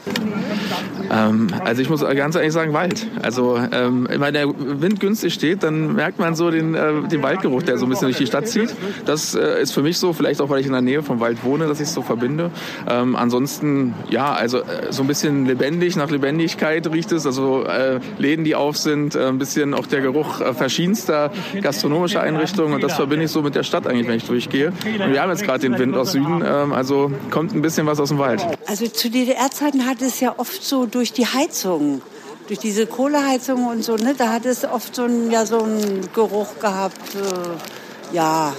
Ähm, 1.11 1.49
also 1.65 1.83
ich 1.83 1.89
muss 1.89 2.01
ganz 2.01 2.37
ehrlich 2.37 2.53
sagen, 2.53 2.73
Wald. 2.73 3.07
Also 3.23 3.59
ähm, 3.73 4.09
wenn 4.11 4.35
der 4.35 4.49
Wind 4.49 5.01
günstig 5.01 5.35
steht, 5.35 5.63
dann 5.63 5.95
merkt 5.95 6.19
man 6.19 6.35
so 6.35 6.51
den, 6.51 6.75
äh, 6.75 7.03
den 7.11 7.23
Waldgeruch, 7.23 7.63
der 7.63 7.79
so 7.79 7.87
ein 7.87 7.89
bisschen 7.89 8.09
durch 8.09 8.19
die 8.19 8.27
Stadt 8.27 8.49
zieht. 8.49 8.75
Das 9.05 9.35
äh, 9.35 9.63
ist 9.63 9.73
für 9.73 9.83
mich 9.83 9.99
so, 9.99 10.13
vielleicht 10.13 10.41
auch, 10.41 10.51
weil 10.51 10.61
ich 10.61 10.67
in 10.67 10.73
der 10.73 10.83
Nähe 10.83 11.03
vom 11.03 11.21
Wald 11.21 11.45
wohne, 11.45 11.67
dass 11.67 11.81
ich 11.81 11.89
es 11.89 11.95
so 11.95 12.03
verbinde. 12.03 12.51
Ähm, 12.89 13.17
ansonsten, 13.17 13.95
ja, 14.11 14.33
also 14.33 14.59
äh, 14.59 14.91
so 14.91 15.03
ein 15.03 15.07
bisschen 15.07 15.47
lebendig, 15.47 15.97
nach 15.97 16.11
Lebendigkeit 16.11 16.91
riecht 16.93 17.13
es. 17.13 17.27
Also 17.27 17.65
äh, 17.65 18.01
Läden, 18.19 18.45
die 18.45 18.55
auf 18.55 18.77
sind, 18.77 19.15
äh, 19.15 19.27
ein 19.27 19.39
bisschen 19.39 19.75
auch 19.75 19.87
der 19.87 20.01
Geruch 20.01 20.41
äh, 20.41 20.55
verschiedenster 20.55 21.31
gastronomischer 21.61 22.21
Einrichtungen. 22.21 22.75
Und 22.75 22.83
das 22.83 22.95
verbinde 22.95 23.25
ich 23.25 23.31
so 23.31 23.43
mit 23.43 23.55
der 23.55 23.63
Stadt 23.63 23.87
eigentlich, 23.87 24.09
wenn 24.09 24.17
ich 24.17 24.25
durchgehe. 24.25 24.69
Und 24.69 25.13
wir 25.13 25.23
haben 25.23 25.31
jetzt 25.31 25.45
gerade 25.45 25.61
den 25.61 25.79
Wind 25.79 25.97
aus 25.97 26.13
Süden, 26.13 26.43
ähm, 26.45 26.73
also 26.73 27.11
kommt 27.31 27.55
ein 27.55 27.63
bisschen 27.63 27.87
was 27.87 28.01
aus 28.01 28.09
dem 28.09 28.19
Wald. 28.19 28.45
Also 28.67 28.87
zu 28.87 29.11
DDR-Zeiten 29.11 29.87
hat 29.87 30.03
es 30.03 30.21
ja 30.21 30.35
oft 30.37 30.63
so 30.63 30.87
durch 30.97 31.13
die 31.13 31.27
Heizung, 31.27 32.01
durch 32.47 32.59
diese 32.59 32.87
Kohleheizung 32.87 33.67
und 33.67 33.85
so, 33.85 33.97
ne, 33.97 34.15
da 34.17 34.33
hat 34.33 34.47
es 34.47 34.65
oft 34.65 34.95
so 34.95 35.03
einen, 35.03 35.31
ja, 35.31 35.45
so 35.45 35.63
einen 35.63 36.09
Geruch 36.15 36.59
gehabt, 36.59 37.15
äh, 37.15 38.15
ja, 38.17 38.55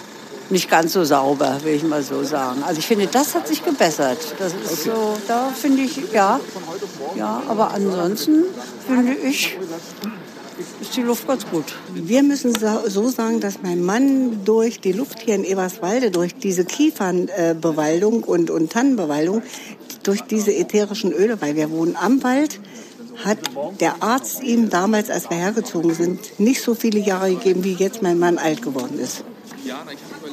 nicht 0.51 0.69
ganz 0.69 0.93
so 0.93 1.03
sauber, 1.03 1.57
will 1.63 1.73
ich 1.73 1.83
mal 1.83 2.03
so 2.03 2.23
sagen. 2.23 2.63
Also 2.63 2.77
ich 2.77 2.85
finde, 2.85 3.07
das 3.07 3.33
hat 3.33 3.47
sich 3.47 3.65
gebessert. 3.65 4.19
Das 4.37 4.53
ist 4.53 4.83
so, 4.83 5.17
da 5.27 5.49
finde 5.49 5.81
ich, 5.81 5.99
ja, 6.13 6.39
ja, 7.15 7.41
aber 7.47 7.73
ansonsten 7.73 8.43
finde 8.87 9.13
ich, 9.13 9.57
ist 10.79 10.95
die 10.95 11.01
Luft 11.01 11.27
ganz 11.27 11.45
gut. 11.49 11.65
Wir 11.93 12.21
müssen 12.21 12.53
so 12.85 13.09
sagen, 13.09 13.39
dass 13.39 13.63
mein 13.63 13.83
Mann 13.83 14.45
durch 14.45 14.79
die 14.79 14.91
Luft 14.91 15.21
hier 15.21 15.35
in 15.35 15.43
Eberswalde, 15.43 16.11
durch 16.11 16.35
diese 16.35 16.65
Kiefernbewaldung 16.65 18.23
und, 18.23 18.51
und 18.51 18.71
Tannenbewaldung, 18.71 19.41
durch 20.07 20.21
diese 20.21 20.53
ätherischen 20.53 21.11
Öle, 21.11 21.41
weil 21.41 21.55
wir 21.55 21.69
wohnen 21.69 21.95
am 21.95 22.23
Wald, 22.23 22.59
hat 23.23 23.39
der 23.79 24.01
Arzt 24.03 24.43
ihm 24.43 24.69
damals, 24.69 25.09
als 25.09 25.29
wir 25.29 25.37
hergezogen 25.37 25.93
sind, 25.93 26.39
nicht 26.39 26.61
so 26.61 26.75
viele 26.75 26.99
Jahre 26.99 27.33
gegeben, 27.33 27.63
wie 27.63 27.73
jetzt 27.73 28.01
mein 28.01 28.19
Mann 28.19 28.37
alt 28.37 28.61
geworden 28.61 28.99
ist. 28.99 29.23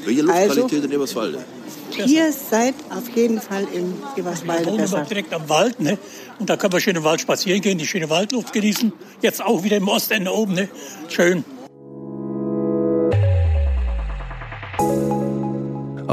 Welche 0.05 0.23
Luftqualität 0.23 0.63
also, 0.63 0.77
in 0.77 0.93
Eberswalde? 0.93 1.45
Ihr 2.07 2.33
seid 2.33 2.75
auf 2.91 3.09
jeden 3.15 3.41
Fall 3.41 3.67
in 3.73 3.95
Eberswalde 4.17 4.65
wir 4.65 4.73
wohnen 4.73 4.83
besser. 4.83 5.07
direkt 5.09 5.33
am 5.33 5.49
Wald, 5.49 5.81
ne? 5.81 5.99
Und 6.39 6.51
da 6.51 6.57
können 6.57 6.73
wir 6.73 6.81
schön 6.81 6.97
im 6.97 7.05
Wald 7.05 7.21
spazieren 7.21 7.61
gehen, 7.61 7.79
die 7.79 7.87
schöne 7.87 8.11
Waldluft 8.11 8.53
genießen. 8.53 8.93
Jetzt 9.23 9.43
auch 9.43 9.63
wieder 9.63 9.77
im 9.77 9.89
Ostende 9.89 10.33
oben, 10.33 10.55
ne? 10.55 10.69
Schön. 11.09 11.45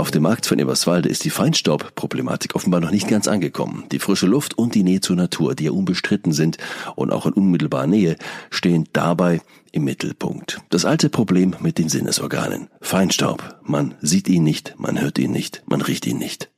Auf 0.01 0.09
dem 0.09 0.23
Markt 0.23 0.47
von 0.47 0.57
Eberswalde 0.57 1.09
ist 1.09 1.25
die 1.25 1.29
Feinstaubproblematik 1.29 2.55
offenbar 2.55 2.79
noch 2.81 2.89
nicht 2.89 3.07
ganz 3.07 3.27
angekommen. 3.27 3.83
Die 3.91 3.99
frische 3.99 4.25
Luft 4.25 4.57
und 4.57 4.73
die 4.73 4.81
Nähe 4.81 4.99
zur 4.99 5.15
Natur, 5.15 5.53
die 5.53 5.65
ja 5.65 5.71
unbestritten 5.71 6.31
sind 6.31 6.57
und 6.95 7.11
auch 7.11 7.27
in 7.27 7.33
unmittelbarer 7.33 7.85
Nähe, 7.85 8.15
stehen 8.49 8.89
dabei 8.93 9.41
im 9.71 9.83
Mittelpunkt. 9.83 10.59
Das 10.71 10.85
alte 10.85 11.09
Problem 11.09 11.55
mit 11.59 11.77
den 11.77 11.87
Sinnesorganen. 11.87 12.67
Feinstaub. 12.81 13.59
Man 13.61 13.93
sieht 14.01 14.27
ihn 14.27 14.43
nicht, 14.43 14.73
man 14.79 14.99
hört 14.99 15.19
ihn 15.19 15.31
nicht, 15.31 15.61
man 15.67 15.81
riecht 15.81 16.07
ihn 16.07 16.17
nicht. 16.17 16.49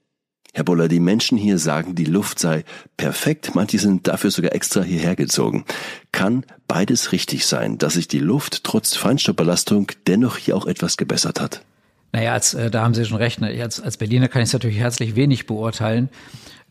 Herr 0.54 0.64
Boller, 0.64 0.88
die 0.88 1.02
Menschen 1.02 1.38
hier 1.38 1.58
sagen, 1.58 1.96
die 1.96 2.06
Luft 2.06 2.40
sei 2.40 2.64
perfekt, 2.96 3.56
manche 3.56 3.78
sind 3.78 4.08
dafür 4.08 4.32
sogar 4.32 4.56
extra 4.56 4.84
hierher 4.84 5.18
gezogen. 5.18 5.66
Kann 6.14 6.46
beides 6.70 7.12
richtig 7.12 7.46
sein, 7.46 7.78
dass 7.78 7.96
sich 7.96 8.08
die 8.08 8.20
Luft 8.20 8.64
trotz 8.64 8.96
Feinstaubbelastung 8.96 9.88
dennoch 10.08 10.38
hier 10.38 10.56
auch 10.56 10.66
etwas 10.66 10.96
gebessert 10.96 11.42
hat? 11.42 11.66
Naja, 12.14 12.34
als, 12.34 12.54
äh, 12.54 12.72
da 12.72 12.84
haben 12.84 12.94
Sie 12.94 13.04
schon 13.06 13.18
recht. 13.18 13.42
Ne? 13.42 13.62
Als, 13.62 13.82
als 13.82 13.98
Berliner 13.98 14.30
kann 14.30 14.44
ich 14.44 14.50
es 14.50 14.54
natürlich 14.54 14.78
herzlich 14.78 15.16
wenig 15.16 15.48
beurteilen. 15.48 16.10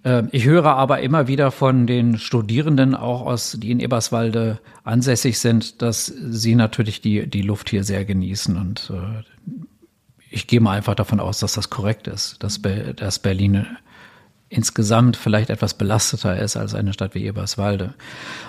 Äh, 0.05 0.23
ich 0.31 0.45
höre 0.45 0.67
aber 0.67 1.01
immer 1.01 1.27
wieder 1.27 1.51
von 1.51 1.87
den 1.87 2.17
Studierenden, 2.17 2.95
auch 2.95 3.23
aus, 3.23 3.59
die 3.61 3.73
in 3.73 3.81
Eberswalde 3.81 4.61
ansässig 4.85 5.41
sind, 5.41 5.83
dass 5.83 6.07
sie 6.07 6.55
natürlich 6.55 7.01
die, 7.01 7.29
die 7.29 7.43
Luft 7.43 7.71
hier 7.71 7.83
sehr 7.83 8.05
genießen. 8.05 8.57
Und 8.57 8.93
äh, 8.95 9.25
ich 10.31 10.47
gehe 10.47 10.61
mal 10.61 10.77
einfach 10.77 10.95
davon 10.95 11.19
aus, 11.19 11.41
dass 11.41 11.55
das 11.55 11.71
korrekt 11.71 12.07
ist, 12.07 12.43
dass, 12.43 12.61
Be 12.61 12.95
dass 12.95 13.19
Berlin 13.19 13.67
insgesamt 14.53 15.17
vielleicht 15.17 15.51
etwas 15.51 15.75
belasteter 15.75 16.39
ist 16.39 16.57
als 16.57 16.75
eine 16.75 16.93
Stadt 16.93 17.15
wie 17.15 17.25
Eberswalde. 17.25 17.95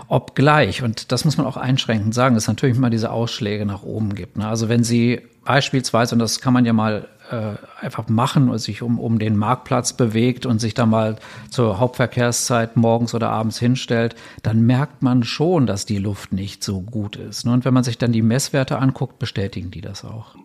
Obgleich, 0.07 0.83
und 0.83 1.11
das 1.11 1.23
muss 1.25 1.37
man 1.37 1.47
auch 1.47 1.57
einschränkend 1.57 2.13
sagen, 2.13 2.35
es 2.35 2.47
natürlich 2.47 2.77
immer 2.77 2.89
diese 2.89 3.11
Ausschläge 3.11 3.65
nach 3.65 3.83
oben 3.83 4.13
gibt. 4.13 4.37
Ne? 4.37 4.47
Also 4.47 4.67
wenn 4.69 4.83
Sie 4.83 5.21
beispielsweise, 5.45 6.15
und 6.15 6.19
das 6.19 6.41
kann 6.41 6.53
man 6.53 6.65
ja 6.65 6.73
mal 6.73 7.07
äh, 7.31 7.53
einfach 7.79 8.09
machen 8.09 8.49
und 8.49 8.59
sich 8.59 8.81
um, 8.81 8.99
um 8.99 9.17
den 9.17 9.37
Marktplatz 9.37 9.93
bewegt 9.93 10.45
und 10.45 10.59
sich 10.59 10.73
da 10.73 10.85
mal 10.85 11.15
zur 11.49 11.79
Hauptverkehrszeit 11.79 12.75
morgens 12.75 13.15
oder 13.15 13.29
abends 13.29 13.57
hinstellt, 13.57 14.15
dann 14.41 14.61
merkt 14.61 15.01
man 15.01 15.23
schon, 15.23 15.65
dass 15.65 15.85
die 15.85 15.99
Luft 15.99 16.33
nicht 16.33 16.63
so 16.63 16.81
gut 16.81 17.15
ist. 17.15 17.45
Ne? 17.45 17.53
Und 17.53 17.63
wenn 17.65 17.73
man 17.73 17.83
sich 17.85 17.97
dann 17.97 18.11
die 18.11 18.21
Messwerte 18.21 18.77
anguckt, 18.77 19.19
bestätigen 19.19 19.71
die 19.71 19.81
das 19.81 20.03
auch. 20.03 20.35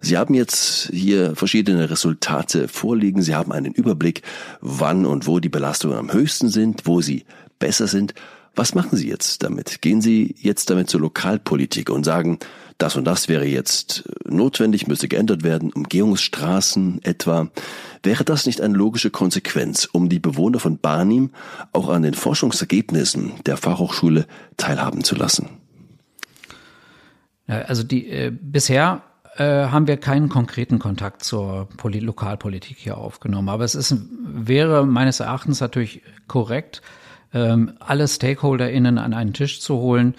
Sie 0.00 0.16
haben 0.16 0.34
jetzt 0.34 0.90
hier 0.92 1.34
verschiedene 1.34 1.90
Resultate 1.90 2.68
vorliegen. 2.68 3.22
Sie 3.22 3.34
haben 3.34 3.52
einen 3.52 3.72
Überblick, 3.72 4.22
wann 4.60 5.06
und 5.06 5.26
wo 5.26 5.40
die 5.40 5.48
Belastungen 5.48 5.98
am 5.98 6.12
höchsten 6.12 6.48
sind, 6.48 6.86
wo 6.86 7.00
sie 7.00 7.24
besser 7.58 7.86
sind. 7.86 8.14
Was 8.54 8.74
machen 8.74 8.96
Sie 8.96 9.08
jetzt 9.08 9.44
damit? 9.44 9.82
Gehen 9.82 10.00
Sie 10.00 10.34
jetzt 10.40 10.68
damit 10.68 10.90
zur 10.90 11.00
Lokalpolitik 11.00 11.90
und 11.90 12.02
sagen, 12.02 12.40
das 12.76 12.96
und 12.96 13.04
das 13.04 13.28
wäre 13.28 13.44
jetzt 13.44 14.08
notwendig, 14.24 14.86
müsste 14.88 15.06
geändert 15.06 15.44
werden, 15.44 15.72
Umgehungsstraßen 15.72 17.00
etwa. 17.04 17.50
Wäre 18.02 18.24
das 18.24 18.46
nicht 18.46 18.60
eine 18.60 18.76
logische 18.76 19.10
Konsequenz, 19.10 19.84
um 19.84 20.08
die 20.08 20.18
Bewohner 20.18 20.58
von 20.58 20.78
Barnim 20.78 21.30
auch 21.72 21.88
an 21.88 22.02
den 22.02 22.14
Forschungsergebnissen 22.14 23.32
der 23.46 23.56
Fachhochschule 23.56 24.26
teilhaben 24.56 25.04
zu 25.04 25.14
lassen? 25.14 25.48
Also 27.46 27.82
die 27.82 28.08
äh, 28.08 28.30
bisher 28.30 29.02
äh, 29.38 29.68
haben 29.68 29.86
wir 29.86 29.96
keinen 29.96 30.28
konkreten 30.28 30.78
Kontakt 30.78 31.24
zur 31.24 31.68
Poli 31.76 32.00
Lokalpolitik 32.00 32.76
hier 32.76 32.98
aufgenommen. 32.98 33.48
Aber 33.48 33.64
es 33.64 33.76
ist, 33.76 33.94
wäre 34.24 34.84
meines 34.84 35.20
Erachtens 35.20 35.60
natürlich 35.60 36.02
korrekt, 36.26 36.82
ähm, 37.32 37.72
alle 37.78 38.08
StakeholderInnen 38.08 38.98
an 38.98 39.14
einen 39.14 39.32
Tisch 39.32 39.60
zu 39.60 39.76
holen 39.76 40.14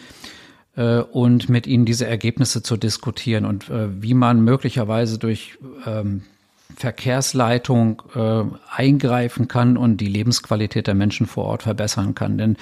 äh, 0.78 1.00
und 1.00 1.50
mit 1.50 1.68
ihnen 1.68 1.86
diese 1.86 2.08
Ergebnisse 2.08 2.64
zu 2.64 2.78
diskutieren 2.78 3.46
und 3.46 3.70
äh, 3.70 4.02
wie 4.02 4.14
man 4.14 4.42
möglicherweise 4.42 5.18
durch 5.18 5.58
ähm, 5.86 6.24
Verkehrsleitung 6.76 8.02
äh, 8.16 8.44
eingreifen 8.74 9.48
kann 9.50 9.76
und 9.76 9.98
die 9.98 10.08
Lebensqualität 10.08 10.88
der 10.88 10.96
Menschen 10.96 11.26
vor 11.26 11.46
Ort 11.46 11.64
verbessern 11.64 12.16
kann. 12.16 12.38
Denn 12.38 12.56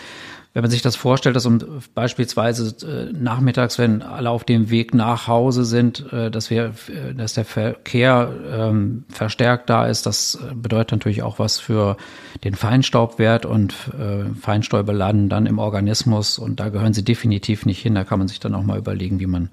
wenn 0.54 0.64
man 0.64 0.72
sich 0.72 0.82
das 0.82 0.96
vorstellt, 0.96 1.36
dass 1.36 1.46
um 1.46 1.60
beispielsweise 1.94 2.76
äh, 2.88 3.14
nachmittags, 3.14 3.78
wenn 3.78 4.02
alle 4.02 4.30
auf 4.30 4.44
dem 4.44 4.70
Weg 4.70 4.94
nach 4.94 5.28
Hause 5.28 5.66
sind, 5.66 6.12
äh, 6.12 6.32
dass 6.32 6.50
wir, 6.50 6.74
äh, 6.88 7.14
dass 7.14 7.34
der 7.34 7.46
Verkehr 7.46 8.34
ähm, 8.52 9.06
verstärkt 9.10 9.70
da 9.70 9.86
ist, 9.86 10.06
das 10.06 10.36
äh, 10.36 10.56
bedeutet 10.56 10.94
natürlich 10.94 11.22
auch 11.22 11.38
was 11.38 11.60
für 11.60 11.98
den 12.44 12.56
Feinstaubwert 12.56 13.46
und 13.46 13.74
äh, 14.00 14.34
Feinstäube 14.40 14.94
landen 14.94 15.30
dann 15.30 15.46
im 15.46 15.60
Organismus 15.60 16.40
und 16.40 16.60
da 16.60 16.70
gehören 16.70 16.94
sie 16.94 17.04
definitiv 17.04 17.66
nicht 17.66 17.82
hin. 17.82 17.94
Da 17.94 18.04
kann 18.04 18.20
man 18.20 18.28
sich 18.28 18.40
dann 18.40 18.56
auch 18.56 18.64
mal 18.64 18.80
überlegen, 18.80 19.20
wie 19.20 19.28
man 19.28 19.50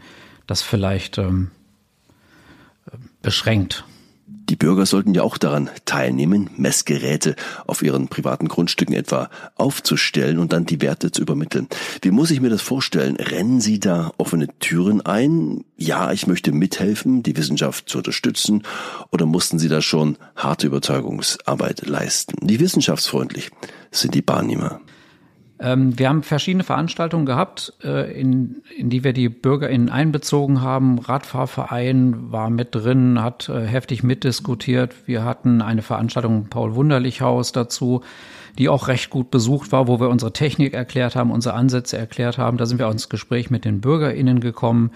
das 0.46 0.62
vielleicht 0.62 1.18
ähm, 1.18 1.50
beschränkt. 3.20 3.84
Die 4.50 4.56
Bürger 4.56 4.84
sollten 4.84 5.14
ja 5.14 5.22
auch 5.22 5.38
daran 5.38 5.70
teilnehmen, 5.86 6.50
Messgeräte 6.56 7.34
auf 7.66 7.82
ihren 7.82 8.08
privaten 8.08 8.48
Grundstücken 8.48 8.94
etwa 8.94 9.30
aufzustellen 9.56 10.38
und 10.38 10.52
dann 10.52 10.66
die 10.66 10.82
Werte 10.82 11.10
zu 11.10 11.22
übermitteln. 11.22 11.66
Wie 12.02 12.10
muss 12.10 12.30
ich 12.30 12.40
mir 12.42 12.50
das 12.50 12.60
vorstellen? 12.60 13.16
Rennen 13.16 13.62
Sie 13.62 13.80
da 13.80 14.12
offene 14.18 14.48
Türen 14.58 15.00
ein? 15.00 15.64
Ja, 15.78 16.12
ich 16.12 16.26
möchte 16.26 16.52
mithelfen, 16.52 17.22
die 17.22 17.36
Wissenschaft 17.36 17.88
zu 17.88 17.98
unterstützen, 17.98 18.64
oder 19.10 19.24
mussten 19.24 19.58
Sie 19.58 19.68
da 19.68 19.80
schon 19.80 20.18
harte 20.36 20.66
Überzeugungsarbeit 20.66 21.86
leisten? 21.86 22.36
Wie 22.42 22.60
wissenschaftsfreundlich 22.60 23.50
sind 23.90 24.14
die 24.14 24.22
Barnehmer? 24.22 24.80
Ähm, 25.64 25.98
wir 25.98 26.10
haben 26.10 26.22
verschiedene 26.22 26.62
Veranstaltungen 26.62 27.24
gehabt, 27.24 27.72
äh, 27.82 28.12
in, 28.20 28.62
in 28.76 28.90
die 28.90 29.02
wir 29.02 29.14
die 29.14 29.30
BürgerInnen 29.30 29.88
einbezogen 29.88 30.60
haben. 30.60 30.98
Radfahrverein 30.98 32.30
war 32.30 32.50
mit 32.50 32.74
drin, 32.74 33.22
hat 33.22 33.48
äh, 33.48 33.66
heftig 33.66 34.02
mitdiskutiert. 34.02 34.94
Wir 35.06 35.24
hatten 35.24 35.62
eine 35.62 35.80
Veranstaltung 35.80 36.42
im 36.42 36.50
Paul-Wunderlich-Haus 36.50 37.52
dazu, 37.52 38.02
die 38.58 38.68
auch 38.68 38.88
recht 38.88 39.08
gut 39.08 39.30
besucht 39.30 39.72
war, 39.72 39.88
wo 39.88 40.00
wir 40.00 40.10
unsere 40.10 40.34
Technik 40.34 40.74
erklärt 40.74 41.16
haben, 41.16 41.30
unsere 41.30 41.54
Ansätze 41.54 41.96
erklärt 41.96 42.36
haben. 42.36 42.58
Da 42.58 42.66
sind 42.66 42.78
wir 42.78 42.86
auch 42.86 42.92
ins 42.92 43.08
Gespräch 43.08 43.48
mit 43.48 43.64
den 43.64 43.80
BürgerInnen 43.80 44.40
gekommen, 44.40 44.90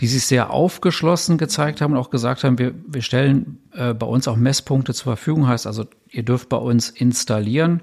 die 0.00 0.06
sich 0.06 0.24
sehr 0.24 0.52
aufgeschlossen 0.52 1.36
gezeigt 1.36 1.80
haben 1.80 1.94
und 1.94 1.98
auch 1.98 2.10
gesagt 2.10 2.44
haben, 2.44 2.60
wir, 2.60 2.74
wir 2.86 3.02
stellen 3.02 3.58
äh, 3.72 3.92
bei 3.92 4.06
uns 4.06 4.28
auch 4.28 4.36
Messpunkte 4.36 4.94
zur 4.94 5.16
Verfügung, 5.16 5.48
heißt 5.48 5.66
also, 5.66 5.84
ihr 6.10 6.22
dürft 6.22 6.48
bei 6.48 6.58
uns 6.58 6.90
installieren. 6.90 7.80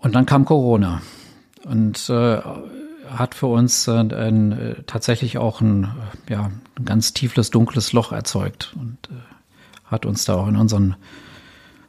Und 0.00 0.14
dann 0.14 0.26
kam 0.26 0.44
Corona 0.44 1.02
und 1.64 2.08
äh, 2.08 2.40
hat 3.08 3.34
für 3.34 3.46
uns 3.46 3.86
äh, 3.86 3.92
ein, 3.92 4.52
äh, 4.52 4.82
tatsächlich 4.86 5.38
auch 5.38 5.60
ein, 5.60 5.92
ja, 6.28 6.50
ein 6.76 6.84
ganz 6.84 7.12
tiefes, 7.12 7.50
dunkles 7.50 7.92
Loch 7.92 8.12
erzeugt 8.12 8.74
und 8.78 8.98
äh, 9.10 9.14
hat 9.84 10.06
uns 10.06 10.24
da 10.24 10.34
auch 10.34 10.48
in 10.48 10.56
unseren 10.56 10.96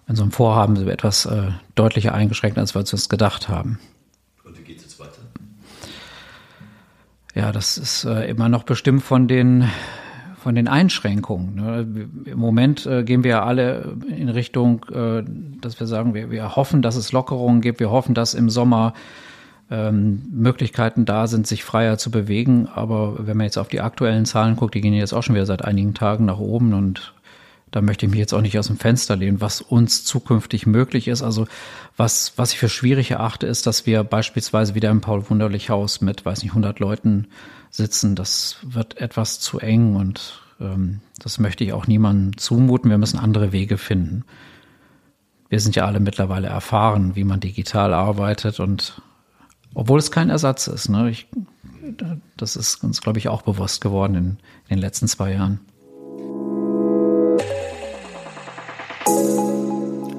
in 0.08 0.18
so 0.18 0.24
einem 0.24 0.32
Vorhaben 0.32 0.90
etwas 0.90 1.26
äh, 1.26 1.52
deutlicher 1.76 2.14
eingeschränkt, 2.14 2.58
als 2.58 2.76
wir 2.76 2.80
uns 2.80 3.08
gedacht 3.08 3.48
haben. 3.48 3.80
Und 4.44 4.58
wie 4.60 4.64
geht 4.64 4.78
es 4.78 4.84
jetzt 4.84 5.00
weiter? 5.00 5.22
Ja, 7.34 7.54
das 7.54 7.78
ist 7.78 8.04
äh, 8.04 8.30
immer 8.30 8.50
noch 8.50 8.64
bestimmt 8.64 9.04
von 9.04 9.30
den 9.30 9.70
von 10.42 10.56
den 10.56 10.68
Einschränkungen. 10.68 11.56
Ne? 11.56 11.88
Im 12.26 12.40
Moment 12.40 12.88
äh, 12.88 13.04
gehen 13.04 13.24
wir 13.24 13.44
alle 13.44 13.96
in 14.10 14.28
Richtung, 14.28 14.84
äh, 14.92 15.24
dass 15.62 15.80
wir 15.80 15.86
sagen, 15.86 16.16
wir, 16.16 16.32
wir 16.32 16.56
hoffen, 16.56 16.82
dass 16.82 16.96
es 16.96 17.12
Lockerungen 17.12 17.62
gibt. 17.62 17.80
Wir 17.80 17.92
hoffen, 17.92 18.16
dass 18.16 18.34
im 18.34 18.50
Sommer 18.50 18.94
ähm, 19.70 20.24
Möglichkeiten 20.32 21.06
da 21.06 21.28
sind, 21.28 21.46
sich 21.46 21.64
freier 21.64 22.00
zu 22.00 22.10
bewegen. 22.10 22.68
Aber 22.74 23.28
wenn 23.28 23.38
man 23.38 23.46
jetzt 23.46 23.60
auf 23.60 23.68
die 23.68 23.82
aktuellen 23.82 24.26
Zahlen 24.26 24.56
guckt, 24.56 24.74
die 24.74 24.82
gehen 24.82 24.94
jetzt 24.94 25.14
auch 25.14 25.22
schon 25.22 25.36
wieder 25.36 25.46
seit 25.46 25.64
einigen 25.64 25.94
Tagen 25.94 26.26
nach 26.26 26.40
oben 26.40 26.74
und 26.74 27.14
da 27.70 27.82
möchte 27.82 28.06
ich 28.06 28.12
mich 28.12 28.20
jetzt 28.20 28.34
auch 28.34 28.42
nicht 28.42 28.58
aus 28.58 28.68
dem 28.68 28.78
Fenster 28.78 29.16
lehnen, 29.16 29.42
was 29.42 29.62
uns 29.62 30.04
zukünftig 30.04 30.66
möglich 30.66 31.08
ist. 31.08 31.22
Also 31.22 31.48
was, 31.96 32.34
was 32.36 32.52
ich 32.52 32.60
für 32.60 32.68
schwierig 32.68 33.12
erachte, 33.12 33.46
ist, 33.46 33.68
dass 33.68 33.86
wir 33.86 34.04
beispielsweise 34.04 34.74
wieder 34.76 34.90
im 34.90 35.02
Paul-Wunderlich-Haus 35.02 36.02
mit, 36.02 36.26
weiß 36.26 36.42
nicht, 36.42 36.52
100 36.52 36.80
Leuten 36.80 37.28
sitzen. 37.72 38.16
Das 38.16 38.58
wird 38.62 38.98
etwas 38.98 39.40
zu 39.40 39.60
eng 39.60 39.96
und 39.96 40.42
ähm, 40.60 41.00
das 41.18 41.40
möchte 41.40 41.64
ich 41.64 41.74
auch 41.74 41.88
niemandem 41.88 42.38
zumuten. 42.38 42.92
Wir 42.92 42.98
müssen 42.98 43.18
andere 43.18 43.52
Wege 43.52 43.78
finden. 43.78 44.24
Wir 45.50 45.60
sind 45.60 45.76
ja 45.76 45.86
alle 45.86 46.00
mittlerweile 46.00 46.48
erfahren, 46.48 47.16
wie 47.16 47.24
man 47.24 47.40
digital 47.40 47.94
arbeitet 47.94 48.60
und 48.60 49.02
obwohl 49.74 50.00
es 50.00 50.12
kein 50.12 50.30
Ersatz 50.30 50.68
ist. 50.68 50.90
Ne? 50.90 51.10
Ich, 51.10 51.28
das 52.38 52.56
ist 52.56 52.84
uns, 52.84 53.02
glaube 53.02 53.20
ich, 53.20 53.28
auch 53.28 53.42
bewusst 53.42 53.82
geworden 53.82 54.16
in, 54.16 54.26
in 54.68 54.76
den 54.76 54.80
letzten 54.80 55.08
zwei 55.08 55.34
Jahren. 55.34 55.60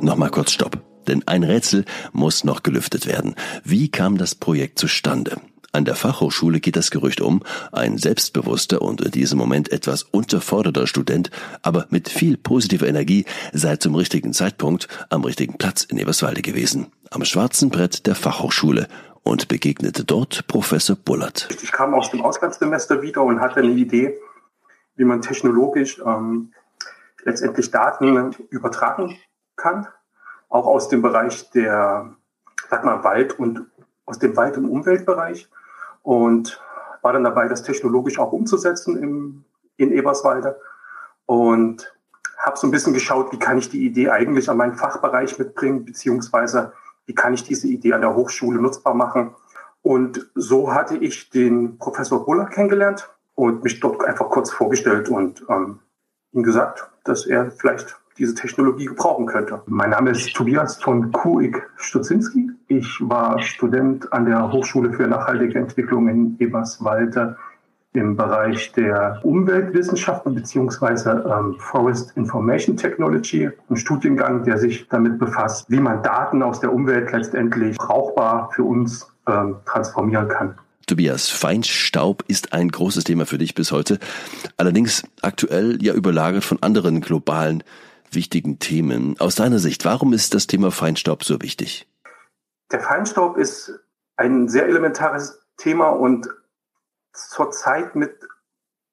Nochmal 0.00 0.30
kurz 0.30 0.52
Stopp. 0.52 0.82
Denn 1.06 1.26
ein 1.26 1.42
Rätsel 1.42 1.84
muss 2.12 2.44
noch 2.44 2.62
gelüftet 2.62 3.06
werden. 3.06 3.34
Wie 3.64 3.88
kam 3.88 4.18
das 4.18 4.34
Projekt 4.34 4.78
zustande? 4.78 5.40
An 5.74 5.86
der 5.86 5.94
Fachhochschule 5.94 6.60
geht 6.60 6.76
das 6.76 6.90
Gerücht 6.90 7.22
um, 7.22 7.42
ein 7.72 7.96
selbstbewusster 7.96 8.82
und 8.82 9.00
in 9.00 9.10
diesem 9.10 9.38
Moment 9.38 9.72
etwas 9.72 10.02
unterforderter 10.02 10.86
Student, 10.86 11.30
aber 11.62 11.86
mit 11.88 12.10
viel 12.10 12.36
positiver 12.36 12.86
Energie, 12.86 13.24
sei 13.54 13.76
zum 13.76 13.94
richtigen 13.94 14.34
Zeitpunkt 14.34 14.86
am 15.08 15.24
richtigen 15.24 15.56
Platz 15.56 15.84
in 15.84 15.96
Eberswalde 15.96 16.42
gewesen, 16.42 16.92
am 17.10 17.24
schwarzen 17.24 17.70
Brett 17.70 18.06
der 18.06 18.14
Fachhochschule 18.14 18.86
und 19.22 19.48
begegnete 19.48 20.04
dort 20.04 20.46
Professor 20.46 20.94
Bullert. 20.94 21.48
Ich 21.62 21.72
kam 21.72 21.94
aus 21.94 22.10
dem 22.10 22.20
Auslandssemester 22.20 23.00
wieder 23.00 23.22
und 23.22 23.40
hatte 23.40 23.60
eine 23.60 23.72
Idee, 23.72 24.18
wie 24.96 25.04
man 25.04 25.22
technologisch 25.22 26.02
ähm, 26.04 26.52
letztendlich 27.24 27.70
Daten 27.70 28.34
übertragen 28.50 29.16
kann, 29.56 29.86
auch 30.50 30.66
aus 30.66 30.90
dem 30.90 31.00
Bereich 31.00 31.48
der, 31.52 32.14
sag 32.68 32.84
mal, 32.84 33.02
Wald 33.04 33.38
und 33.38 33.64
aus 34.04 34.18
dem 34.18 34.36
Wald- 34.36 34.58
und 34.58 34.68
Umweltbereich 34.68 35.48
und 36.02 36.60
war 37.02 37.12
dann 37.12 37.24
dabei, 37.24 37.48
das 37.48 37.62
technologisch 37.62 38.18
auch 38.18 38.32
umzusetzen 38.32 38.96
im, 38.96 39.44
in 39.76 39.92
Eberswalde 39.92 40.60
und 41.26 41.92
habe 42.38 42.58
so 42.58 42.66
ein 42.66 42.70
bisschen 42.70 42.92
geschaut, 42.92 43.32
wie 43.32 43.38
kann 43.38 43.58
ich 43.58 43.70
die 43.70 43.84
Idee 43.84 44.10
eigentlich 44.10 44.50
an 44.50 44.56
meinen 44.56 44.74
Fachbereich 44.74 45.38
mitbringen, 45.38 45.84
beziehungsweise 45.84 46.72
wie 47.06 47.14
kann 47.14 47.34
ich 47.34 47.44
diese 47.44 47.68
Idee 47.68 47.92
an 47.92 48.00
der 48.00 48.14
Hochschule 48.14 48.60
nutzbar 48.60 48.94
machen. 48.94 49.34
Und 49.82 50.30
so 50.34 50.72
hatte 50.72 50.96
ich 50.96 51.30
den 51.30 51.78
Professor 51.78 52.24
Buller 52.24 52.46
kennengelernt 52.46 53.10
und 53.34 53.64
mich 53.64 53.80
dort 53.80 54.04
einfach 54.04 54.28
kurz 54.28 54.50
vorgestellt 54.50 55.08
und 55.08 55.44
ähm, 55.48 55.80
ihm 56.32 56.42
gesagt, 56.42 56.88
dass 57.04 57.26
er 57.26 57.50
vielleicht 57.50 57.96
diese 58.18 58.34
Technologie 58.34 58.86
gebrauchen 58.86 59.26
könnte. 59.26 59.62
Mein 59.66 59.90
Name 59.90 60.10
ist 60.10 60.34
Tobias 60.34 60.76
von 60.82 61.12
Kuig 61.12 61.62
Stutzinski. 61.76 62.50
Ich 62.68 62.98
war 63.00 63.40
Student 63.40 64.12
an 64.12 64.26
der 64.26 64.52
Hochschule 64.52 64.92
für 64.92 65.06
nachhaltige 65.06 65.58
Entwicklung 65.58 66.08
in 66.08 66.36
Eberswalde 66.38 67.36
im 67.94 68.16
Bereich 68.16 68.72
der 68.72 69.20
Umweltwissenschaften 69.22 70.34
beziehungsweise 70.34 71.24
ähm, 71.30 71.56
Forest 71.58 72.16
Information 72.16 72.76
Technology, 72.76 73.50
ein 73.68 73.76
Studiengang, 73.76 74.44
der 74.44 74.58
sich 74.58 74.88
damit 74.88 75.18
befasst, 75.18 75.70
wie 75.70 75.80
man 75.80 76.02
Daten 76.02 76.42
aus 76.42 76.60
der 76.60 76.72
Umwelt 76.72 77.12
letztendlich 77.12 77.76
brauchbar 77.76 78.50
für 78.54 78.64
uns 78.64 79.06
ähm, 79.28 79.56
transformieren 79.66 80.28
kann. 80.28 80.54
Tobias, 80.86 81.28
Feinstaub 81.28 82.24
ist 82.28 82.52
ein 82.52 82.68
großes 82.68 83.04
Thema 83.04 83.24
für 83.26 83.38
dich 83.38 83.54
bis 83.54 83.72
heute, 83.72 83.98
allerdings 84.56 85.04
aktuell 85.20 85.78
ja 85.82 85.94
überlagert 85.94 86.44
von 86.44 86.62
anderen 86.62 87.00
globalen 87.00 87.62
wichtigen 88.14 88.58
Themen. 88.58 89.16
Aus 89.18 89.34
deiner 89.34 89.58
Sicht, 89.58 89.84
warum 89.84 90.12
ist 90.12 90.34
das 90.34 90.46
Thema 90.46 90.70
Feinstaub 90.70 91.24
so 91.24 91.40
wichtig? 91.40 91.88
Der 92.70 92.80
Feinstaub 92.80 93.36
ist 93.36 93.72
ein 94.16 94.48
sehr 94.48 94.66
elementares 94.66 95.40
Thema 95.56 95.88
und 95.88 96.28
zurzeit 97.12 97.94
mit 97.94 98.16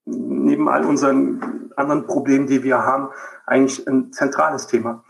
neben 0.05 0.67
all 0.67 0.85
unseren 0.85 1.71
anderen 1.75 2.05
Problemen, 2.05 2.47
die 2.47 2.63
wir 2.63 2.79
haben, 2.79 3.09
eigentlich 3.45 3.87
ein 3.87 4.11
zentrales 4.11 4.67
Thema. 4.67 5.03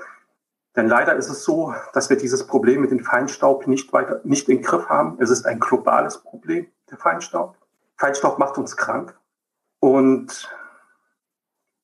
Denn 0.76 0.88
leider 0.88 1.16
ist 1.16 1.30
es 1.30 1.44
so, 1.44 1.74
dass 1.94 2.10
wir 2.10 2.18
dieses 2.18 2.46
Problem 2.46 2.82
mit 2.82 2.92
dem 2.92 3.00
Feinstaub 3.00 3.68
nicht 3.68 3.92
weiter, 3.92 4.22
nicht 4.24 4.48
im 4.50 4.62
Griff 4.62 4.88
haben. 4.88 5.18
Es 5.20 5.30
ist 5.30 5.46
ein 5.46 5.60
globales 5.60 6.20
Problem, 6.20 6.68
der 6.90 6.98
Feinstaub. 6.98 7.58
Feinstaub 7.98 8.40
macht 8.40 8.58
uns 8.58 8.78
krank 8.78 9.18
und 9.80 10.50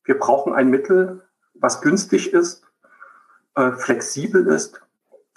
wir 0.03 0.17
brauchen 0.19 0.53
ein 0.53 0.69
Mittel, 0.69 1.27
was 1.60 1.82
günstig 1.82 2.34
ist, 2.34 2.63
äh, 3.56 3.72
flexibel 3.72 4.48
ist, 4.48 4.82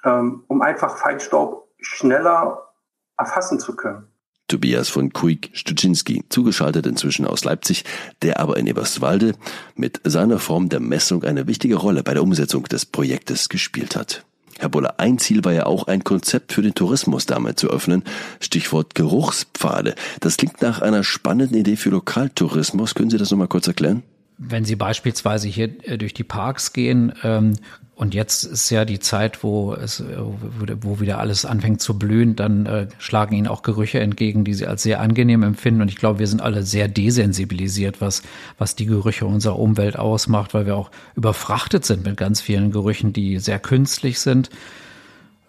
ähm, 0.05 0.45
um 0.49 0.63
einfach 0.63 0.97
Feinstaub 0.99 1.69
schneller 1.81 2.73
erfassen 3.17 3.61
zu 3.61 3.77
können. 3.77 4.09
Tobias 4.49 4.89
von 4.89 5.13
Kuik 5.13 5.51
Stuczynski, 5.53 6.25
zugeschaltet 6.31 6.87
inzwischen 6.87 7.27
aus 7.27 7.45
Leipzig, 7.45 7.85
der 8.23 8.41
aber 8.41 8.57
in 8.57 8.67
Eberswalde 8.67 9.35
mit 9.75 10.01
seiner 10.05 10.39
Form 10.39 10.71
der 10.71 10.81
Messung 10.81 11.23
eine 11.23 11.47
wichtige 11.47 11.77
Rolle 11.77 12.03
bei 12.03 12.15
der 12.15 12.23
Umsetzung 12.23 12.65
des 12.65 12.87
Projektes 12.87 13.51
gespielt 13.51 13.95
hat. 13.95 14.25
Herr 14.59 14.71
Buller, 14.71 14.99
ein 14.99 15.19
Ziel 15.19 15.45
war 15.45 15.53
ja 15.53 15.67
auch, 15.67 15.87
ein 15.87 16.03
Konzept 16.03 16.53
für 16.53 16.63
den 16.63 16.75
Tourismus 16.75 17.27
damit 17.27 17.61
zu 17.61 17.69
öffnen. 17.69 18.03
Stichwort 18.41 18.97
Geruchspfade. 18.97 19.95
Das 20.21 20.37
klingt 20.37 20.61
nach 20.63 20.81
einer 20.81 21.05
spannenden 21.05 21.57
Idee 21.57 21.77
für 21.77 21.91
Lokaltourismus. 21.91 22.95
Können 22.95 23.11
Sie 23.11 23.19
das 23.19 23.31
nochmal 23.31 23.47
kurz 23.47 23.69
erklären? 23.69 24.03
Wenn 24.39 24.65
Sie 24.65 24.77
beispielsweise 24.77 25.49
hier 25.49 25.71
äh, 25.85 25.99
durch 25.99 26.15
die 26.15 26.25
Parks 26.25 26.73
gehen, 26.73 27.13
ähm, 27.23 27.55
und 27.99 28.15
jetzt 28.15 28.45
ist 28.45 28.71
ja 28.71 28.85
die 28.85 29.01
Zeit, 29.01 29.43
wo 29.43 29.75
es, 29.75 30.01
wo 30.81 31.01
wieder 31.01 31.19
alles 31.19 31.45
anfängt 31.45 31.81
zu 31.81 31.99
blühen, 31.99 32.37
dann 32.37 32.65
äh, 32.67 32.87
schlagen 32.99 33.35
Ihnen 33.35 33.49
auch 33.49 33.63
Gerüche 33.63 33.99
entgegen, 33.99 34.45
die 34.45 34.55
Sie 34.55 34.69
als 34.69 34.85
sehr 34.85 35.01
angenehm 35.01 35.43
empfinden. 35.43 35.83
Und 35.83 35.89
ich 35.89 35.97
glaube, 35.97 36.21
wir 36.21 36.29
sind 36.29 36.41
alle 36.41 36.63
sehr 36.63 36.87
desensibilisiert, 36.87 38.01
was, 38.01 38.23
was 38.57 38.77
die 38.77 38.87
Gerüche 38.87 39.27
unserer 39.27 39.59
Umwelt 39.59 39.99
ausmacht, 39.99 40.55
weil 40.55 40.65
wir 40.65 40.77
auch 40.77 40.93
überfrachtet 41.17 41.85
sind 41.85 42.05
mit 42.05 42.17
ganz 42.17 42.41
vielen 42.41 42.71
Gerüchen, 42.71 43.13
die 43.13 43.41
sehr 43.41 43.59
künstlich 43.59 44.21
sind. 44.21 44.49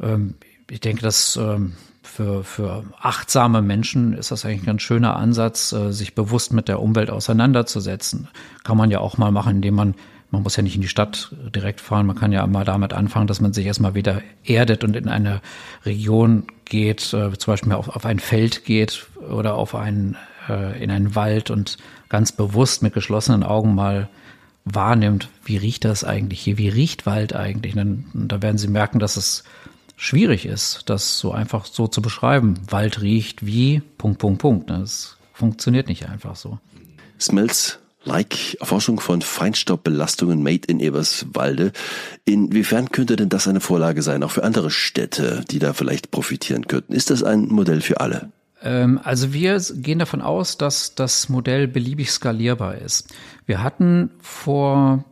Ähm, 0.02 0.34
ich 0.72 0.80
denke, 0.80 1.04
dass 1.04 1.36
ähm, 1.36 1.74
für, 2.20 2.44
für 2.44 2.84
achtsame 3.00 3.62
Menschen 3.62 4.12
ist 4.12 4.32
das 4.32 4.44
eigentlich 4.44 4.64
ein 4.64 4.66
ganz 4.66 4.82
schöner 4.82 5.16
Ansatz, 5.16 5.72
äh, 5.72 5.94
sich 5.94 6.16
bewusst 6.16 6.52
mit 6.52 6.68
der 6.68 6.82
Umwelt 6.82 7.10
auseinanderzusetzen. 7.10 8.28
Kann 8.66 8.76
man 8.76 8.92
ja 8.92 9.00
auch 9.00 9.18
mal 9.18 9.32
machen, 9.32 9.56
indem 9.56 9.76
man, 9.76 9.96
man 10.30 10.44
muss 10.44 10.58
ja 10.58 10.64
nicht 10.64 10.76
in 10.76 10.82
die 10.82 10.90
Stadt 10.90 11.34
direkt 11.56 11.80
fahren, 11.80 12.06
man 12.06 12.18
kann 12.18 12.34
ja 12.34 12.46
mal 12.46 12.66
damit 12.66 12.92
anfangen, 12.92 13.28
dass 13.28 13.40
man 13.40 13.54
sich 13.54 13.66
erstmal 13.66 13.96
wieder 13.96 14.22
erdet 14.44 14.84
und 14.84 14.98
in 14.98 15.08
eine 15.08 15.40
Region 15.86 16.48
geht, 16.66 17.14
äh, 17.14 17.32
zum 17.38 17.54
Beispiel 17.54 17.72
auf, 17.72 17.88
auf 17.88 18.06
ein 18.06 18.20
Feld 18.20 18.66
geht 18.66 19.08
oder 19.30 19.56
auf 19.56 19.74
einen, 19.74 20.18
äh, 20.50 20.84
in 20.84 20.92
einen 20.92 21.16
Wald 21.16 21.52
und 21.52 21.78
ganz 22.10 22.34
bewusst 22.34 22.84
mit 22.84 22.94
geschlossenen 22.94 23.44
Augen 23.44 23.76
mal 23.76 24.10
wahrnimmt, 24.66 25.30
wie 25.46 25.56
riecht 25.56 25.86
das 25.86 26.04
eigentlich 26.04 26.42
hier, 26.42 26.58
wie 26.58 26.68
riecht 26.68 27.06
Wald 27.06 27.34
eigentlich. 27.34 27.78
Und 27.78 28.08
und 28.14 28.28
da 28.30 28.42
werden 28.42 28.58
Sie 28.58 28.68
merken, 28.68 29.00
dass 29.00 29.16
es 29.16 29.46
schwierig 30.00 30.46
ist, 30.46 30.84
das 30.86 31.20
so 31.20 31.32
einfach 31.32 31.66
so 31.66 31.88
zu 31.88 32.02
beschreiben. 32.02 32.56
Wald 32.70 33.02
riecht 33.02 33.46
wie 33.46 33.82
Punkt, 33.98 34.20
Punkt, 34.20 34.42
Punkt. 34.42 34.70
Das 34.70 35.18
funktioniert 35.34 35.88
nicht 35.90 36.10
einfach 36.10 36.36
so. 36.36 36.58
Smells 37.20 37.80
like 38.06 38.56
Erforschung 38.60 39.00
von 39.00 39.22
Feinstaubbelastungen 39.22 40.42
made 40.42 40.68
in 40.68 40.80
Eberswalde. 40.80 41.74
Inwiefern 42.26 42.92
könnte 42.92 43.18
denn 43.18 43.30
das 43.30 43.48
eine 43.48 43.60
Vorlage 43.60 44.02
sein, 44.02 44.24
auch 44.24 44.32
für 44.32 44.44
andere 44.44 44.72
Städte, 44.72 45.44
die 45.52 45.60
da 45.60 45.74
vielleicht 45.74 46.12
profitieren 46.12 46.68
könnten? 46.68 46.94
Ist 46.94 47.10
das 47.10 47.24
ein 47.24 47.48
Modell 47.48 47.82
für 47.82 48.00
alle? 48.00 48.32
Ähm, 48.62 49.00
also 49.04 49.34
wir 49.34 49.60
gehen 49.60 50.00
davon 50.00 50.22
aus, 50.22 50.58
dass 50.58 50.96
das 50.96 51.28
Modell 51.30 51.68
beliebig 51.68 52.10
skalierbar 52.12 52.78
ist. 52.78 53.14
Wir 53.46 53.62
hatten 53.62 54.12
vor, 54.22 55.04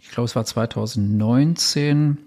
ich 0.00 0.10
glaube 0.10 0.26
es 0.26 0.36
war 0.36 0.44
2019, 0.44 2.18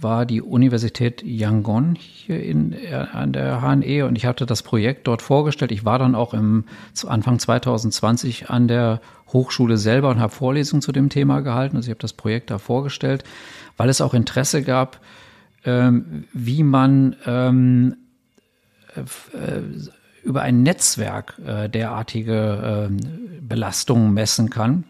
war 0.00 0.26
die 0.26 0.42
Universität 0.42 1.22
Yangon 1.22 1.96
hier 1.96 2.42
in, 2.42 2.72
äh, 2.72 2.94
an 2.94 3.32
der 3.32 3.60
HNE 3.60 4.06
und 4.06 4.16
ich 4.16 4.26
hatte 4.26 4.46
das 4.46 4.62
Projekt 4.62 5.06
dort 5.06 5.22
vorgestellt. 5.22 5.72
Ich 5.72 5.84
war 5.84 5.98
dann 5.98 6.14
auch 6.14 6.34
im 6.34 6.64
Anfang 7.06 7.38
2020 7.38 8.48
an 8.48 8.68
der 8.68 9.00
Hochschule 9.32 9.76
selber 9.76 10.10
und 10.10 10.20
habe 10.20 10.32
Vorlesungen 10.32 10.82
zu 10.82 10.92
dem 10.92 11.08
Thema 11.08 11.40
gehalten. 11.40 11.76
Also 11.76 11.88
ich 11.88 11.90
habe 11.90 12.00
das 12.00 12.12
Projekt 12.12 12.50
da 12.50 12.58
vorgestellt, 12.58 13.24
weil 13.76 13.88
es 13.88 14.00
auch 14.00 14.14
Interesse 14.14 14.62
gab, 14.62 15.00
ähm, 15.64 16.24
wie 16.32 16.62
man 16.62 17.16
ähm, 17.26 17.96
äh, 18.94 19.60
über 20.22 20.42
ein 20.42 20.62
Netzwerk 20.62 21.40
äh, 21.44 21.68
derartige 21.68 22.88
äh, 22.90 23.40
Belastungen 23.40 24.14
messen 24.14 24.50
kann. 24.50 24.84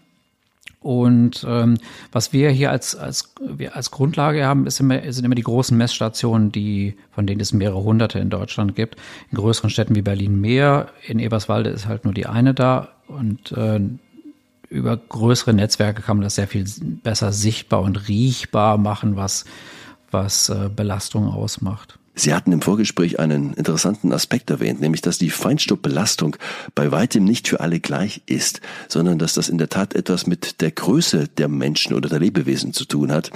Und 0.81 1.45
ähm, 1.49 1.79
was 2.13 2.33
wir 2.33 2.51
hier 2.51 2.71
als, 2.71 2.95
als, 2.95 3.35
wir 3.41 3.75
als 3.75 3.91
Grundlage 3.91 4.47
haben, 4.47 4.67
ist 4.67 4.79
immer, 4.79 5.01
sind 5.13 5.25
immer 5.25 5.35
die 5.35 5.43
großen 5.43 5.77
Messstationen, 5.77 6.53
die, 6.53 6.97
von 7.11 7.27
denen 7.27 7.41
es 7.41 7.53
mehrere 7.53 7.83
hunderte 7.83 8.21
in 8.21 8.31
Deutschland 8.31 8.77
gibt. 8.77 8.97
In 9.31 9.39
größeren 9.39 9.71
Städten 9.71 9.97
wie 9.97 10.03
Berlin 10.03 10.41
mehr. 10.41 10.89
In 11.07 11.19
Eberswalde 11.19 11.71
ist 11.71 11.87
halt 11.89 12.05
nur 12.05 12.15
die 12.15 12.27
eine 12.27 12.55
da. 12.55 12.89
Und 13.09 13.53
äh, 13.53 13.81
über 14.71 14.97
größere 14.97 15.53
Netzwerke 15.53 16.03
kann 16.03 16.19
man 16.19 16.25
das 16.25 16.37
sehr 16.37 16.49
viel 16.49 16.65
besser 17.03 17.33
sichtbar 17.33 17.83
und 17.83 18.09
riechbar 18.09 18.79
machen, 18.79 19.17
was, 19.17 19.47
was 20.11 20.49
äh, 20.49 20.71
Belastung 20.75 21.27
ausmacht. 21.27 21.99
Sie 22.19 22.35
hatten 22.35 22.51
im 22.51 22.63
Vorgespräch 22.63 23.21
einen 23.21 23.55
interessanten 23.55 24.13
Aspekt 24.13 24.51
erwähnt, 24.51 24.81
nämlich 24.81 25.03
dass 25.03 25.19
die 25.19 25.31
Feinstaubbelastung 25.31 26.37
bei 26.75 26.91
weitem 26.91 27.25
nicht 27.25 27.47
für 27.47 27.61
alle 27.61 27.79
gleich 27.79 28.23
ist, 28.27 28.61
sondern 28.89 29.19
dass 29.19 29.35
das 29.35 29.49
in 29.49 29.57
der 29.57 29.69
Tat 29.69 29.95
etwas 29.95 30.27
mit 30.27 30.61
der 30.61 30.73
Größe 30.73 31.29
der 31.29 31.47
Menschen 31.47 31.95
oder 31.95 32.09
der 32.09 32.19
Lebewesen 32.19 32.73
zu 32.73 32.85
tun 32.87 33.13
hat. 33.13 33.31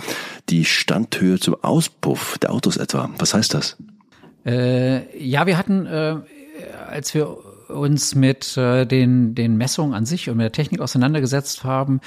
Die 0.48 0.64
Standhöhe 0.64 1.38
zum 1.38 1.54
Auspuff 1.62 2.38
der 2.38 2.52
Autos 2.52 2.76
etwa. 2.76 3.08
Was 3.18 3.34
heißt 3.34 3.54
das? 3.54 3.76
Äh, 4.44 5.16
ja, 5.16 5.46
wir 5.46 5.56
hatten, 5.56 5.86
äh, 5.86 6.16
als 6.88 7.14
wir 7.14 7.38
uns 7.68 8.16
mit 8.16 8.56
äh, 8.56 8.84
den, 8.84 9.36
den 9.36 9.56
Messungen 9.56 9.94
an 9.94 10.06
sich 10.06 10.28
und 10.28 10.38
mit 10.38 10.44
der 10.44 10.52
Technik 10.52 10.80
auseinandergesetzt 10.80 11.62
haben, 11.62 12.00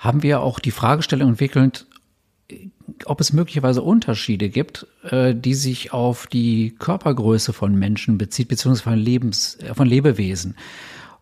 haben 0.00 0.24
wir 0.24 0.40
auch 0.40 0.58
die 0.58 0.72
Fragestellung 0.72 1.30
entwickelt, 1.30 1.86
ob 3.06 3.20
es 3.20 3.32
möglicherweise 3.32 3.82
Unterschiede 3.82 4.48
gibt, 4.48 4.86
äh, 5.04 5.34
die 5.34 5.54
sich 5.54 5.92
auf 5.92 6.26
die 6.26 6.74
Körpergröße 6.78 7.52
von 7.52 7.74
Menschen 7.74 8.18
bezieht, 8.18 8.48
beziehungsweise 8.48 8.90
von, 8.90 8.98
Lebens, 8.98 9.56
äh, 9.56 9.74
von 9.74 9.86
Lebewesen. 9.86 10.56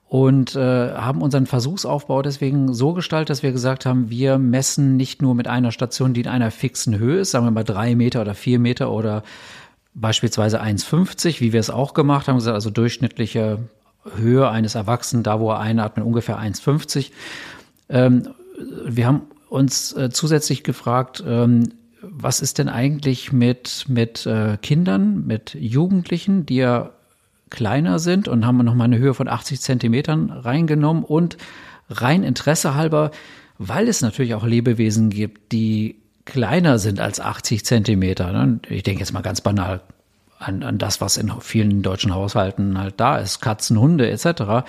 Und 0.08 0.54
äh, 0.54 0.92
haben 0.92 1.20
unseren 1.20 1.46
Versuchsaufbau 1.46 2.22
deswegen 2.22 2.72
so 2.72 2.92
gestaltet, 2.92 3.30
dass 3.30 3.42
wir 3.42 3.50
gesagt 3.50 3.86
haben, 3.86 4.08
wir 4.08 4.38
messen 4.38 4.96
nicht 4.96 5.20
nur 5.20 5.34
mit 5.34 5.48
einer 5.48 5.72
Station, 5.72 6.14
die 6.14 6.20
in 6.20 6.28
einer 6.28 6.52
fixen 6.52 6.96
Höhe 6.96 7.20
ist, 7.20 7.32
sagen 7.32 7.44
wir 7.44 7.50
mal 7.50 7.64
drei 7.64 7.96
Meter 7.96 8.20
oder 8.20 8.34
vier 8.34 8.60
Meter 8.60 8.92
oder 8.92 9.24
beispielsweise 9.94 10.62
1,50, 10.62 11.40
wie 11.40 11.52
wir 11.52 11.58
es 11.58 11.70
auch 11.70 11.92
gemacht 11.92 12.28
haben, 12.28 12.40
also 12.40 12.70
durchschnittliche 12.70 13.58
Höhe 14.14 14.48
eines 14.48 14.76
Erwachsenen, 14.76 15.24
da 15.24 15.40
wo 15.40 15.50
er 15.50 15.58
einatmet, 15.58 16.06
ungefähr 16.06 16.38
1,50. 16.38 17.10
Ähm, 17.88 18.28
wir 18.84 19.06
haben 19.06 19.22
uns 19.48 19.92
äh, 19.92 20.10
zusätzlich 20.10 20.62
gefragt, 20.62 21.22
ähm, 21.26 21.68
was 22.02 22.40
ist 22.40 22.58
denn 22.58 22.68
eigentlich 22.68 23.32
mit, 23.32 23.86
mit 23.88 24.26
äh, 24.26 24.58
Kindern, 24.60 25.26
mit 25.26 25.54
Jugendlichen, 25.54 26.46
die 26.46 26.56
ja 26.56 26.90
kleiner 27.50 27.98
sind 27.98 28.28
und 28.28 28.46
haben 28.46 28.58
nochmal 28.58 28.86
eine 28.86 28.98
Höhe 28.98 29.14
von 29.14 29.28
80 29.28 29.60
Zentimetern 29.60 30.30
reingenommen 30.30 31.04
und 31.04 31.36
rein 31.88 32.22
Interesse 32.22 32.74
halber, 32.74 33.12
weil 33.58 33.88
es 33.88 34.02
natürlich 34.02 34.34
auch 34.34 34.44
Lebewesen 34.44 35.10
gibt, 35.10 35.52
die 35.52 35.96
kleiner 36.24 36.78
sind 36.78 36.98
als 36.98 37.20
80 37.20 37.64
Zentimeter. 37.64 38.32
Ne? 38.32 38.60
Ich 38.68 38.82
denke 38.82 39.00
jetzt 39.00 39.12
mal 39.12 39.22
ganz 39.22 39.40
banal 39.40 39.80
an, 40.38 40.62
an 40.64 40.78
das, 40.78 41.00
was 41.00 41.16
in 41.16 41.32
vielen 41.40 41.82
deutschen 41.82 42.12
Haushalten 42.12 42.78
halt 42.78 42.94
da 42.98 43.18
ist, 43.18 43.40
Katzen, 43.40 43.78
Hunde 43.78 44.10
etc 44.10 44.64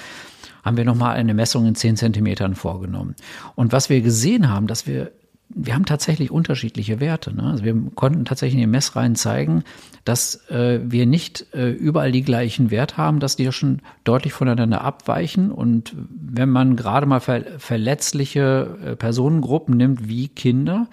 haben 0.68 0.78
wir 0.78 0.86
nochmal 0.86 1.16
eine 1.16 1.34
Messung 1.34 1.66
in 1.66 1.76
10 1.76 1.98
Zentimetern 1.98 2.56
vorgenommen. 2.56 3.16
Und 3.56 3.72
was 3.72 3.90
wir 3.90 4.02
gesehen 4.02 4.50
haben, 4.50 4.68
dass 4.68 4.86
wir 4.86 5.12
wir 5.50 5.74
haben 5.74 5.86
tatsächlich 5.86 6.30
unterschiedliche 6.30 7.00
Werte. 7.00 7.34
Ne? 7.34 7.44
Also 7.44 7.64
wir 7.64 7.74
konnten 7.96 8.26
tatsächlich 8.26 8.56
in 8.56 8.62
den 8.62 8.72
Messreihen 8.72 9.16
zeigen, 9.16 9.64
dass 10.04 10.48
äh, 10.50 10.80
wir 10.84 11.06
nicht 11.06 11.48
äh, 11.54 11.70
überall 11.72 12.12
die 12.12 12.22
gleichen 12.24 12.70
Werte 12.70 12.98
haben, 12.98 13.20
dass 13.20 13.38
die 13.38 13.46
ja 13.46 13.52
schon 13.52 13.82
deutlich 14.04 14.34
voneinander 14.34 14.82
abweichen. 14.82 15.52
Und 15.52 15.96
wenn 16.10 16.50
man 16.50 16.76
gerade 16.76 17.06
mal 17.06 17.22
ver 17.22 17.44
verletzliche 17.60 18.78
äh, 18.84 18.96
Personengruppen 18.96 19.78
nimmt 19.78 20.08
wie 20.08 20.28
Kinder, 20.28 20.88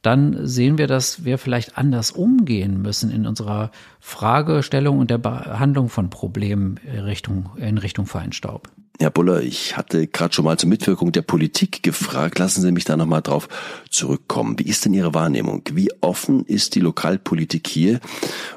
dann 0.00 0.46
sehen 0.46 0.76
wir, 0.76 0.86
dass 0.86 1.24
wir 1.24 1.38
vielleicht 1.38 1.78
anders 1.78 2.10
umgehen 2.10 2.82
müssen 2.82 3.10
in 3.10 3.26
unserer 3.26 3.70
Fragestellung 4.00 4.98
und 4.98 5.10
der 5.10 5.18
Behandlung 5.18 5.88
von 5.88 6.10
Problemen 6.10 6.78
in 6.84 7.00
Richtung, 7.00 7.50
in 7.56 7.78
Richtung 7.78 8.06
Feinstaub. 8.06 8.68
Herr 9.00 9.10
Buller, 9.10 9.42
ich 9.42 9.76
hatte 9.76 10.06
gerade 10.06 10.32
schon 10.32 10.44
mal 10.44 10.56
zur 10.56 10.68
Mitwirkung 10.68 11.10
der 11.10 11.22
Politik 11.22 11.82
gefragt. 11.82 12.38
Lassen 12.38 12.62
Sie 12.62 12.70
mich 12.70 12.84
da 12.84 12.96
nochmal 12.96 13.22
drauf 13.22 13.48
zurückkommen. 13.90 14.56
Wie 14.58 14.68
ist 14.68 14.84
denn 14.84 14.94
Ihre 14.94 15.14
Wahrnehmung? 15.14 15.62
Wie 15.72 15.90
offen 16.00 16.44
ist 16.44 16.76
die 16.76 16.80
Lokalpolitik 16.80 17.66
hier 17.66 17.98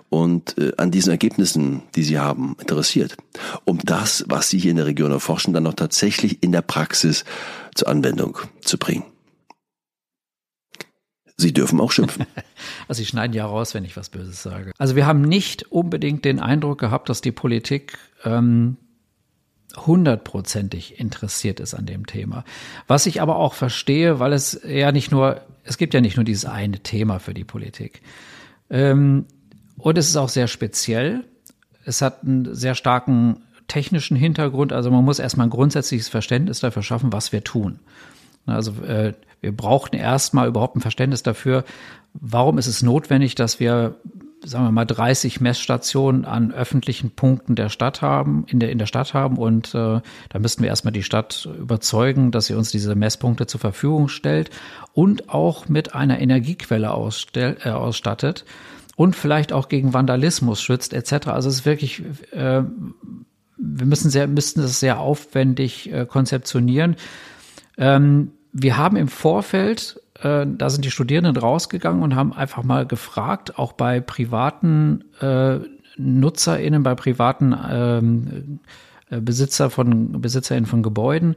und 0.10 0.56
äh, 0.60 0.73
an 0.78 0.91
diesen 0.91 1.10
Ergebnissen, 1.10 1.82
die 1.95 2.04
Sie 2.04 2.19
haben, 2.19 2.56
interessiert? 2.60 3.17
Um 3.65 3.80
das, 3.80 4.26
was 4.28 4.50
Sie 4.50 4.60
hier 4.60 4.71
in 4.71 4.78
der 4.78 4.86
Region 4.86 5.12
erforschen, 5.12 5.54
dann 5.56 5.63
noch 5.63 5.73
tatsächlich 5.73 6.43
in 6.43 6.52
der 6.52 6.62
Praxis 6.62 7.26
zur 7.73 7.88
Anwendung 7.88 8.38
zu 8.62 8.78
bringen. 8.78 9.06
Sie 11.36 11.54
dürfen 11.54 11.80
auch 11.80 11.91
schimpfen. 11.91 12.26
Also 12.88 13.00
Sie 13.00 13.06
schneiden 13.06 13.34
ja 13.34 13.45
raus, 13.45 13.73
wenn 13.73 13.86
ich 13.86 13.97
was 13.97 14.10
Böses 14.10 14.41
sage. 14.41 14.71
Also 14.78 14.95
wir 14.95 15.06
haben 15.06 15.21
nicht 15.21 15.71
unbedingt 15.71 16.23
den 16.26 16.39
Eindruck 16.39 16.80
gehabt, 16.80 17.10
dass 17.10 17.21
die 17.21 17.34
Politik 17.34 17.97
ähm, 18.23 18.78
hundertprozentig 19.75 20.99
interessiert 20.99 21.60
ist 21.60 21.73
an 21.73 21.86
dem 21.86 22.06
Thema. 22.06 22.43
Was 22.88 23.06
ich 23.06 23.21
aber 23.21 23.36
auch 23.36 23.53
verstehe, 23.53 24.19
weil 24.19 24.34
es 24.34 24.62
ja 24.65 24.91
nicht 24.91 25.12
nur, 25.12 25.41
es 25.63 25.77
gibt 25.77 25.93
ja 25.93 26.01
nicht 26.01 26.15
nur 26.15 26.23
dieses 26.23 26.45
eine 26.45 26.80
Thema 26.80 27.19
für 27.19 27.34
die 27.34 27.43
Politik. 27.43 28.01
Ähm, 28.69 29.25
und 29.77 29.97
es 29.97 30.10
ist 30.10 30.17
auch 30.17 30.30
sehr 30.30 30.47
speziell. 30.47 31.25
Es 31.86 32.01
hat 32.01 32.23
einen 32.23 32.56
sehr 32.56 32.75
starken 32.75 33.43
technischen 33.67 34.17
Hintergrund. 34.17 34.73
Also 34.73 34.89
man 34.89 35.03
muss 35.03 35.19
erstmal 35.19 35.47
ein 35.47 35.51
grundsätzliches 35.51 36.10
Verständnis 36.10 36.62
dafür 36.62 36.84
schaffen, 36.84 37.13
was 37.13 37.32
wir 37.32 37.43
tun. 37.43 37.80
Also 38.45 38.71
äh, 38.84 39.13
wir 39.41 39.56
brauchten 39.56 39.95
erstmal 39.97 40.47
überhaupt 40.47 40.75
ein 40.75 40.82
Verständnis 40.82 41.21
dafür, 41.21 41.63
warum 42.13 42.58
ist 42.58 42.67
es 42.67 42.82
notwendig, 42.82 43.36
dass 43.36 43.60
wir 43.60 43.95
sagen 44.43 44.65
wir 44.65 44.71
mal, 44.71 44.86
30 44.86 45.41
Messstationen 45.41 46.26
an 46.26 46.52
öffentlichen 46.52 47.12
Punkten 47.12 47.56
der 47.56 47.69
Stadt 47.69 48.02
haben, 48.02 48.45
in 48.47 48.60
der, 48.60 48.71
in 48.71 48.78
der 48.78 48.86
Stadt 48.86 49.13
haben. 49.13 49.38
Und 49.38 49.73
äh, 49.73 50.02
da 50.30 50.39
müssten 50.39 50.62
wir 50.62 50.69
erstmal 50.69 50.91
die 50.91 51.04
Stadt 51.04 51.47
überzeugen, 51.60 52.32
dass 52.32 52.47
sie 52.47 52.54
uns 52.54 52.71
diese 52.71 52.95
Messpunkte 52.95 53.47
zur 53.47 53.60
Verfügung 53.60 54.08
stellt 54.08 54.50
und 54.93 55.30
auch 55.30 55.67
mit 55.69 55.95
einer 55.95 56.19
Energiequelle 56.19 56.91
ausstell, 56.91 57.58
äh, 57.63 57.69
ausstattet 57.69 58.45
und 58.95 59.15
vielleicht 59.15 59.54
auch 59.54 59.69
gegen 59.69 59.93
Vandalismus 59.93 60.62
schützt, 60.62 60.93
etc. 60.93 61.28
Also 61.28 61.50
es 61.50 61.60
ist 61.60 61.65
wirklich, 61.65 62.04
äh, 62.32 62.63
wir 63.58 63.86
müssen 63.86 64.10
sehr, 64.10 64.28
müssten 64.28 64.62
das 64.62 64.80
sehr 64.80 65.00
aufwendig 65.00 65.91
äh, 65.91 66.06
konzeptionieren. 66.06 66.95
Ähm, 67.78 68.32
wir 68.54 68.78
haben 68.78 68.97
im 68.97 69.08
Vorfeld 69.08 70.02
äh, 70.21 70.45
da 70.47 70.69
sind 70.69 70.86
die 70.86 70.91
Studierenden 70.91 71.38
rausgegangen 71.38 72.03
und 72.03 72.15
haben 72.15 72.34
einfach 72.34 72.63
mal 72.63 72.86
gefragt, 72.86 73.58
auch 73.58 73.73
bei 73.73 73.99
privaten 73.99 75.03
äh, 75.21 75.60
NutzerInnen, 75.97 76.84
bei 76.84 76.95
privaten 76.95 77.56
ähm, 77.69 78.60
äh, 79.10 79.19
Besitzer 79.19 79.69
von, 79.69 80.21
BesitzerInnen 80.21 80.67
von 80.67 80.84
Gebäuden, 80.84 81.36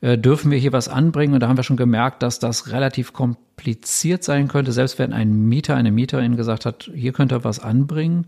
äh, 0.00 0.18
dürfen 0.18 0.50
wir 0.50 0.58
hier 0.58 0.72
was 0.72 0.88
anbringen? 0.88 1.34
Und 1.34 1.40
da 1.40 1.48
haben 1.48 1.56
wir 1.56 1.62
schon 1.64 1.76
gemerkt, 1.76 2.22
dass 2.22 2.38
das 2.38 2.72
relativ 2.72 3.12
kompliziert 3.12 4.24
sein 4.24 4.48
könnte. 4.48 4.72
Selbst 4.72 4.98
wenn 4.98 5.12
ein 5.12 5.48
Mieter, 5.48 5.76
eine 5.76 5.92
Mieterin 5.92 6.36
gesagt 6.36 6.66
hat, 6.66 6.90
hier 6.94 7.12
könnt 7.12 7.32
ihr 7.32 7.44
was 7.44 7.60
anbringen, 7.60 8.26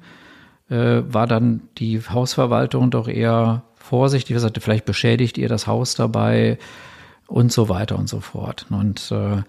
äh, 0.70 1.02
war 1.06 1.26
dann 1.26 1.62
die 1.78 2.00
Hausverwaltung 2.00 2.90
doch 2.90 3.08
eher 3.08 3.64
vorsichtig. 3.76 4.38
sagte, 4.38 4.60
vielleicht 4.60 4.84
beschädigt 4.84 5.36
ihr 5.36 5.48
das 5.48 5.66
Haus 5.66 5.94
dabei 5.94 6.58
und 7.26 7.52
so 7.52 7.68
weiter 7.68 7.98
und 7.98 8.08
so 8.08 8.20
fort. 8.20 8.66
Und 8.70 9.10
äh, 9.10 9.42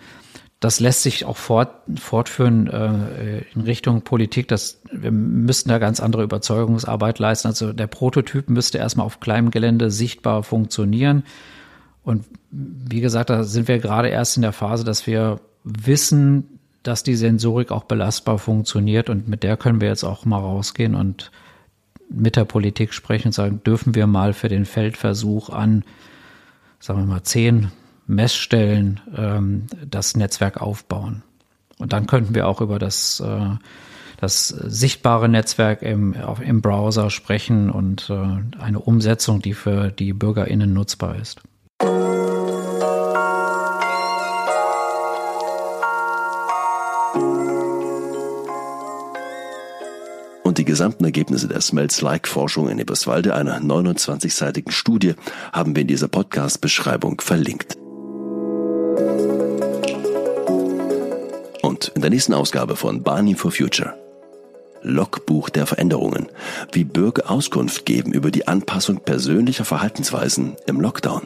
das 0.59 0.79
lässt 0.79 1.03
sich 1.03 1.25
auch 1.25 1.37
fort, 1.37 1.69
fortführen 1.99 2.67
äh, 2.67 3.43
in 3.53 3.61
Richtung 3.61 4.01
Politik. 4.01 4.47
Dass 4.47 4.81
wir 4.91 5.11
müssten 5.11 5.69
da 5.69 5.79
ganz 5.79 5.99
andere 5.99 6.23
Überzeugungsarbeit 6.23 7.19
leisten. 7.19 7.47
Also 7.47 7.73
der 7.73 7.87
Prototyp 7.87 8.49
müsste 8.49 8.77
erstmal 8.77 9.05
auf 9.05 9.19
kleinem 9.19 9.51
Gelände 9.51 9.91
sichtbar 9.91 10.43
funktionieren. 10.43 11.23
Und 12.03 12.25
wie 12.51 13.01
gesagt, 13.01 13.29
da 13.29 13.43
sind 13.43 13.67
wir 13.67 13.79
gerade 13.79 14.09
erst 14.09 14.37
in 14.37 14.43
der 14.43 14.53
Phase, 14.53 14.83
dass 14.83 15.07
wir 15.07 15.39
wissen, 15.63 16.59
dass 16.83 17.03
die 17.03 17.15
Sensorik 17.15 17.71
auch 17.71 17.85
belastbar 17.85 18.37
funktioniert 18.37 19.09
und 19.09 19.27
mit 19.27 19.41
der 19.41 19.57
können 19.57 19.81
wir 19.81 19.87
jetzt 19.87 20.03
auch 20.03 20.23
mal 20.23 20.37
rausgehen 20.37 20.93
und 20.93 21.31
mit 22.09 22.35
der 22.35 22.45
Politik 22.45 22.93
sprechen 22.93 23.29
und 23.29 23.33
sagen, 23.33 23.61
dürfen 23.65 23.95
wir 23.95 24.05
mal 24.05 24.33
für 24.33 24.49
den 24.49 24.65
Feldversuch 24.65 25.49
an, 25.49 25.83
sagen 26.79 26.99
wir 26.99 27.05
mal, 27.05 27.23
zehn 27.23 27.71
Messstellen 28.07 28.99
ähm, 29.15 29.67
das 29.85 30.15
Netzwerk 30.15 30.61
aufbauen. 30.61 31.23
Und 31.77 31.93
dann 31.93 32.07
könnten 32.07 32.35
wir 32.35 32.47
auch 32.47 32.61
über 32.61 32.79
das, 32.79 33.19
äh, 33.19 33.49
das 34.19 34.47
sichtbare 34.47 35.27
Netzwerk 35.27 35.81
im, 35.81 36.15
im 36.41 36.61
Browser 36.61 37.09
sprechen 37.09 37.69
und 37.69 38.09
äh, 38.09 38.59
eine 38.59 38.79
Umsetzung, 38.79 39.41
die 39.41 39.53
für 39.53 39.91
die 39.91 40.13
BürgerInnen 40.13 40.71
nutzbar 40.73 41.15
ist. 41.17 41.41
Und 50.43 50.59
die 50.59 50.65
gesamten 50.65 51.03
Ergebnisse 51.03 51.49
der 51.49 51.59
Smells-Like-Forschung 51.59 52.69
in 52.69 52.79
Eberswalde, 52.79 53.33
einer 53.33 53.59
29-seitigen 53.59 54.71
Studie, 54.71 55.15
haben 55.51 55.75
wir 55.75 55.81
in 55.81 55.87
dieser 55.87 56.07
Podcast-Beschreibung 56.07 57.19
verlinkt. 57.19 57.75
Und 61.61 61.91
in 61.95 62.01
der 62.01 62.09
nächsten 62.09 62.33
Ausgabe 62.33 62.75
von 62.75 63.03
Barney 63.03 63.35
for 63.35 63.51
Future. 63.51 63.95
Logbuch 64.85 65.49
der 65.49 65.65
Veränderungen, 65.65 66.27
wie 66.71 66.83
Bürger 66.83 67.31
Auskunft 67.31 67.85
geben 67.85 68.13
über 68.13 68.29
die 68.29 68.47
Anpassung 68.47 68.99
persönlicher 68.99 69.65
Verhaltensweisen 69.65 70.55
im 70.67 70.79
Lockdown. 70.79 71.23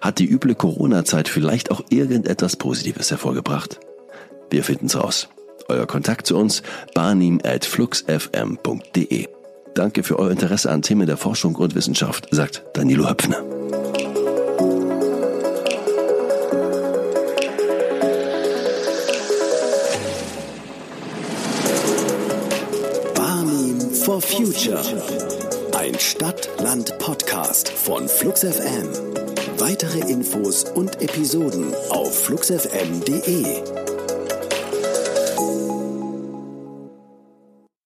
Hat 0.00 0.18
die 0.18 0.28
üble 0.28 0.54
Corona-Zeit 0.54 1.28
vielleicht 1.28 1.70
auch 1.70 1.82
irgendetwas 1.90 2.56
Positives 2.56 3.10
hervorgebracht? 3.10 3.78
Wir 4.50 4.64
finden's 4.64 4.96
raus. 4.96 5.28
Euer 5.68 5.86
Kontakt 5.86 6.26
zu 6.26 6.36
uns 6.36 6.62
barnim 6.94 7.40
at 7.44 7.64
fluxfm.de. 7.64 9.28
Danke 9.74 10.02
für 10.02 10.18
euer 10.18 10.30
Interesse 10.30 10.70
an 10.70 10.82
Themen 10.82 11.06
der 11.06 11.16
Forschung 11.16 11.56
und 11.56 11.74
Wissenschaft, 11.74 12.28
sagt 12.30 12.64
Danilo 12.74 13.08
Höpfner. 13.08 13.42
Future. 24.44 24.82
Ein 25.74 25.98
Stadt-Land-Podcast 25.98 27.70
von 27.70 28.06
Flux 28.06 28.42
FM. 28.42 28.90
Weitere 29.56 30.00
Infos 30.00 30.64
und 30.64 31.00
Episoden 31.00 31.72
auf 31.88 32.24
fluxfm.de. 32.24 33.73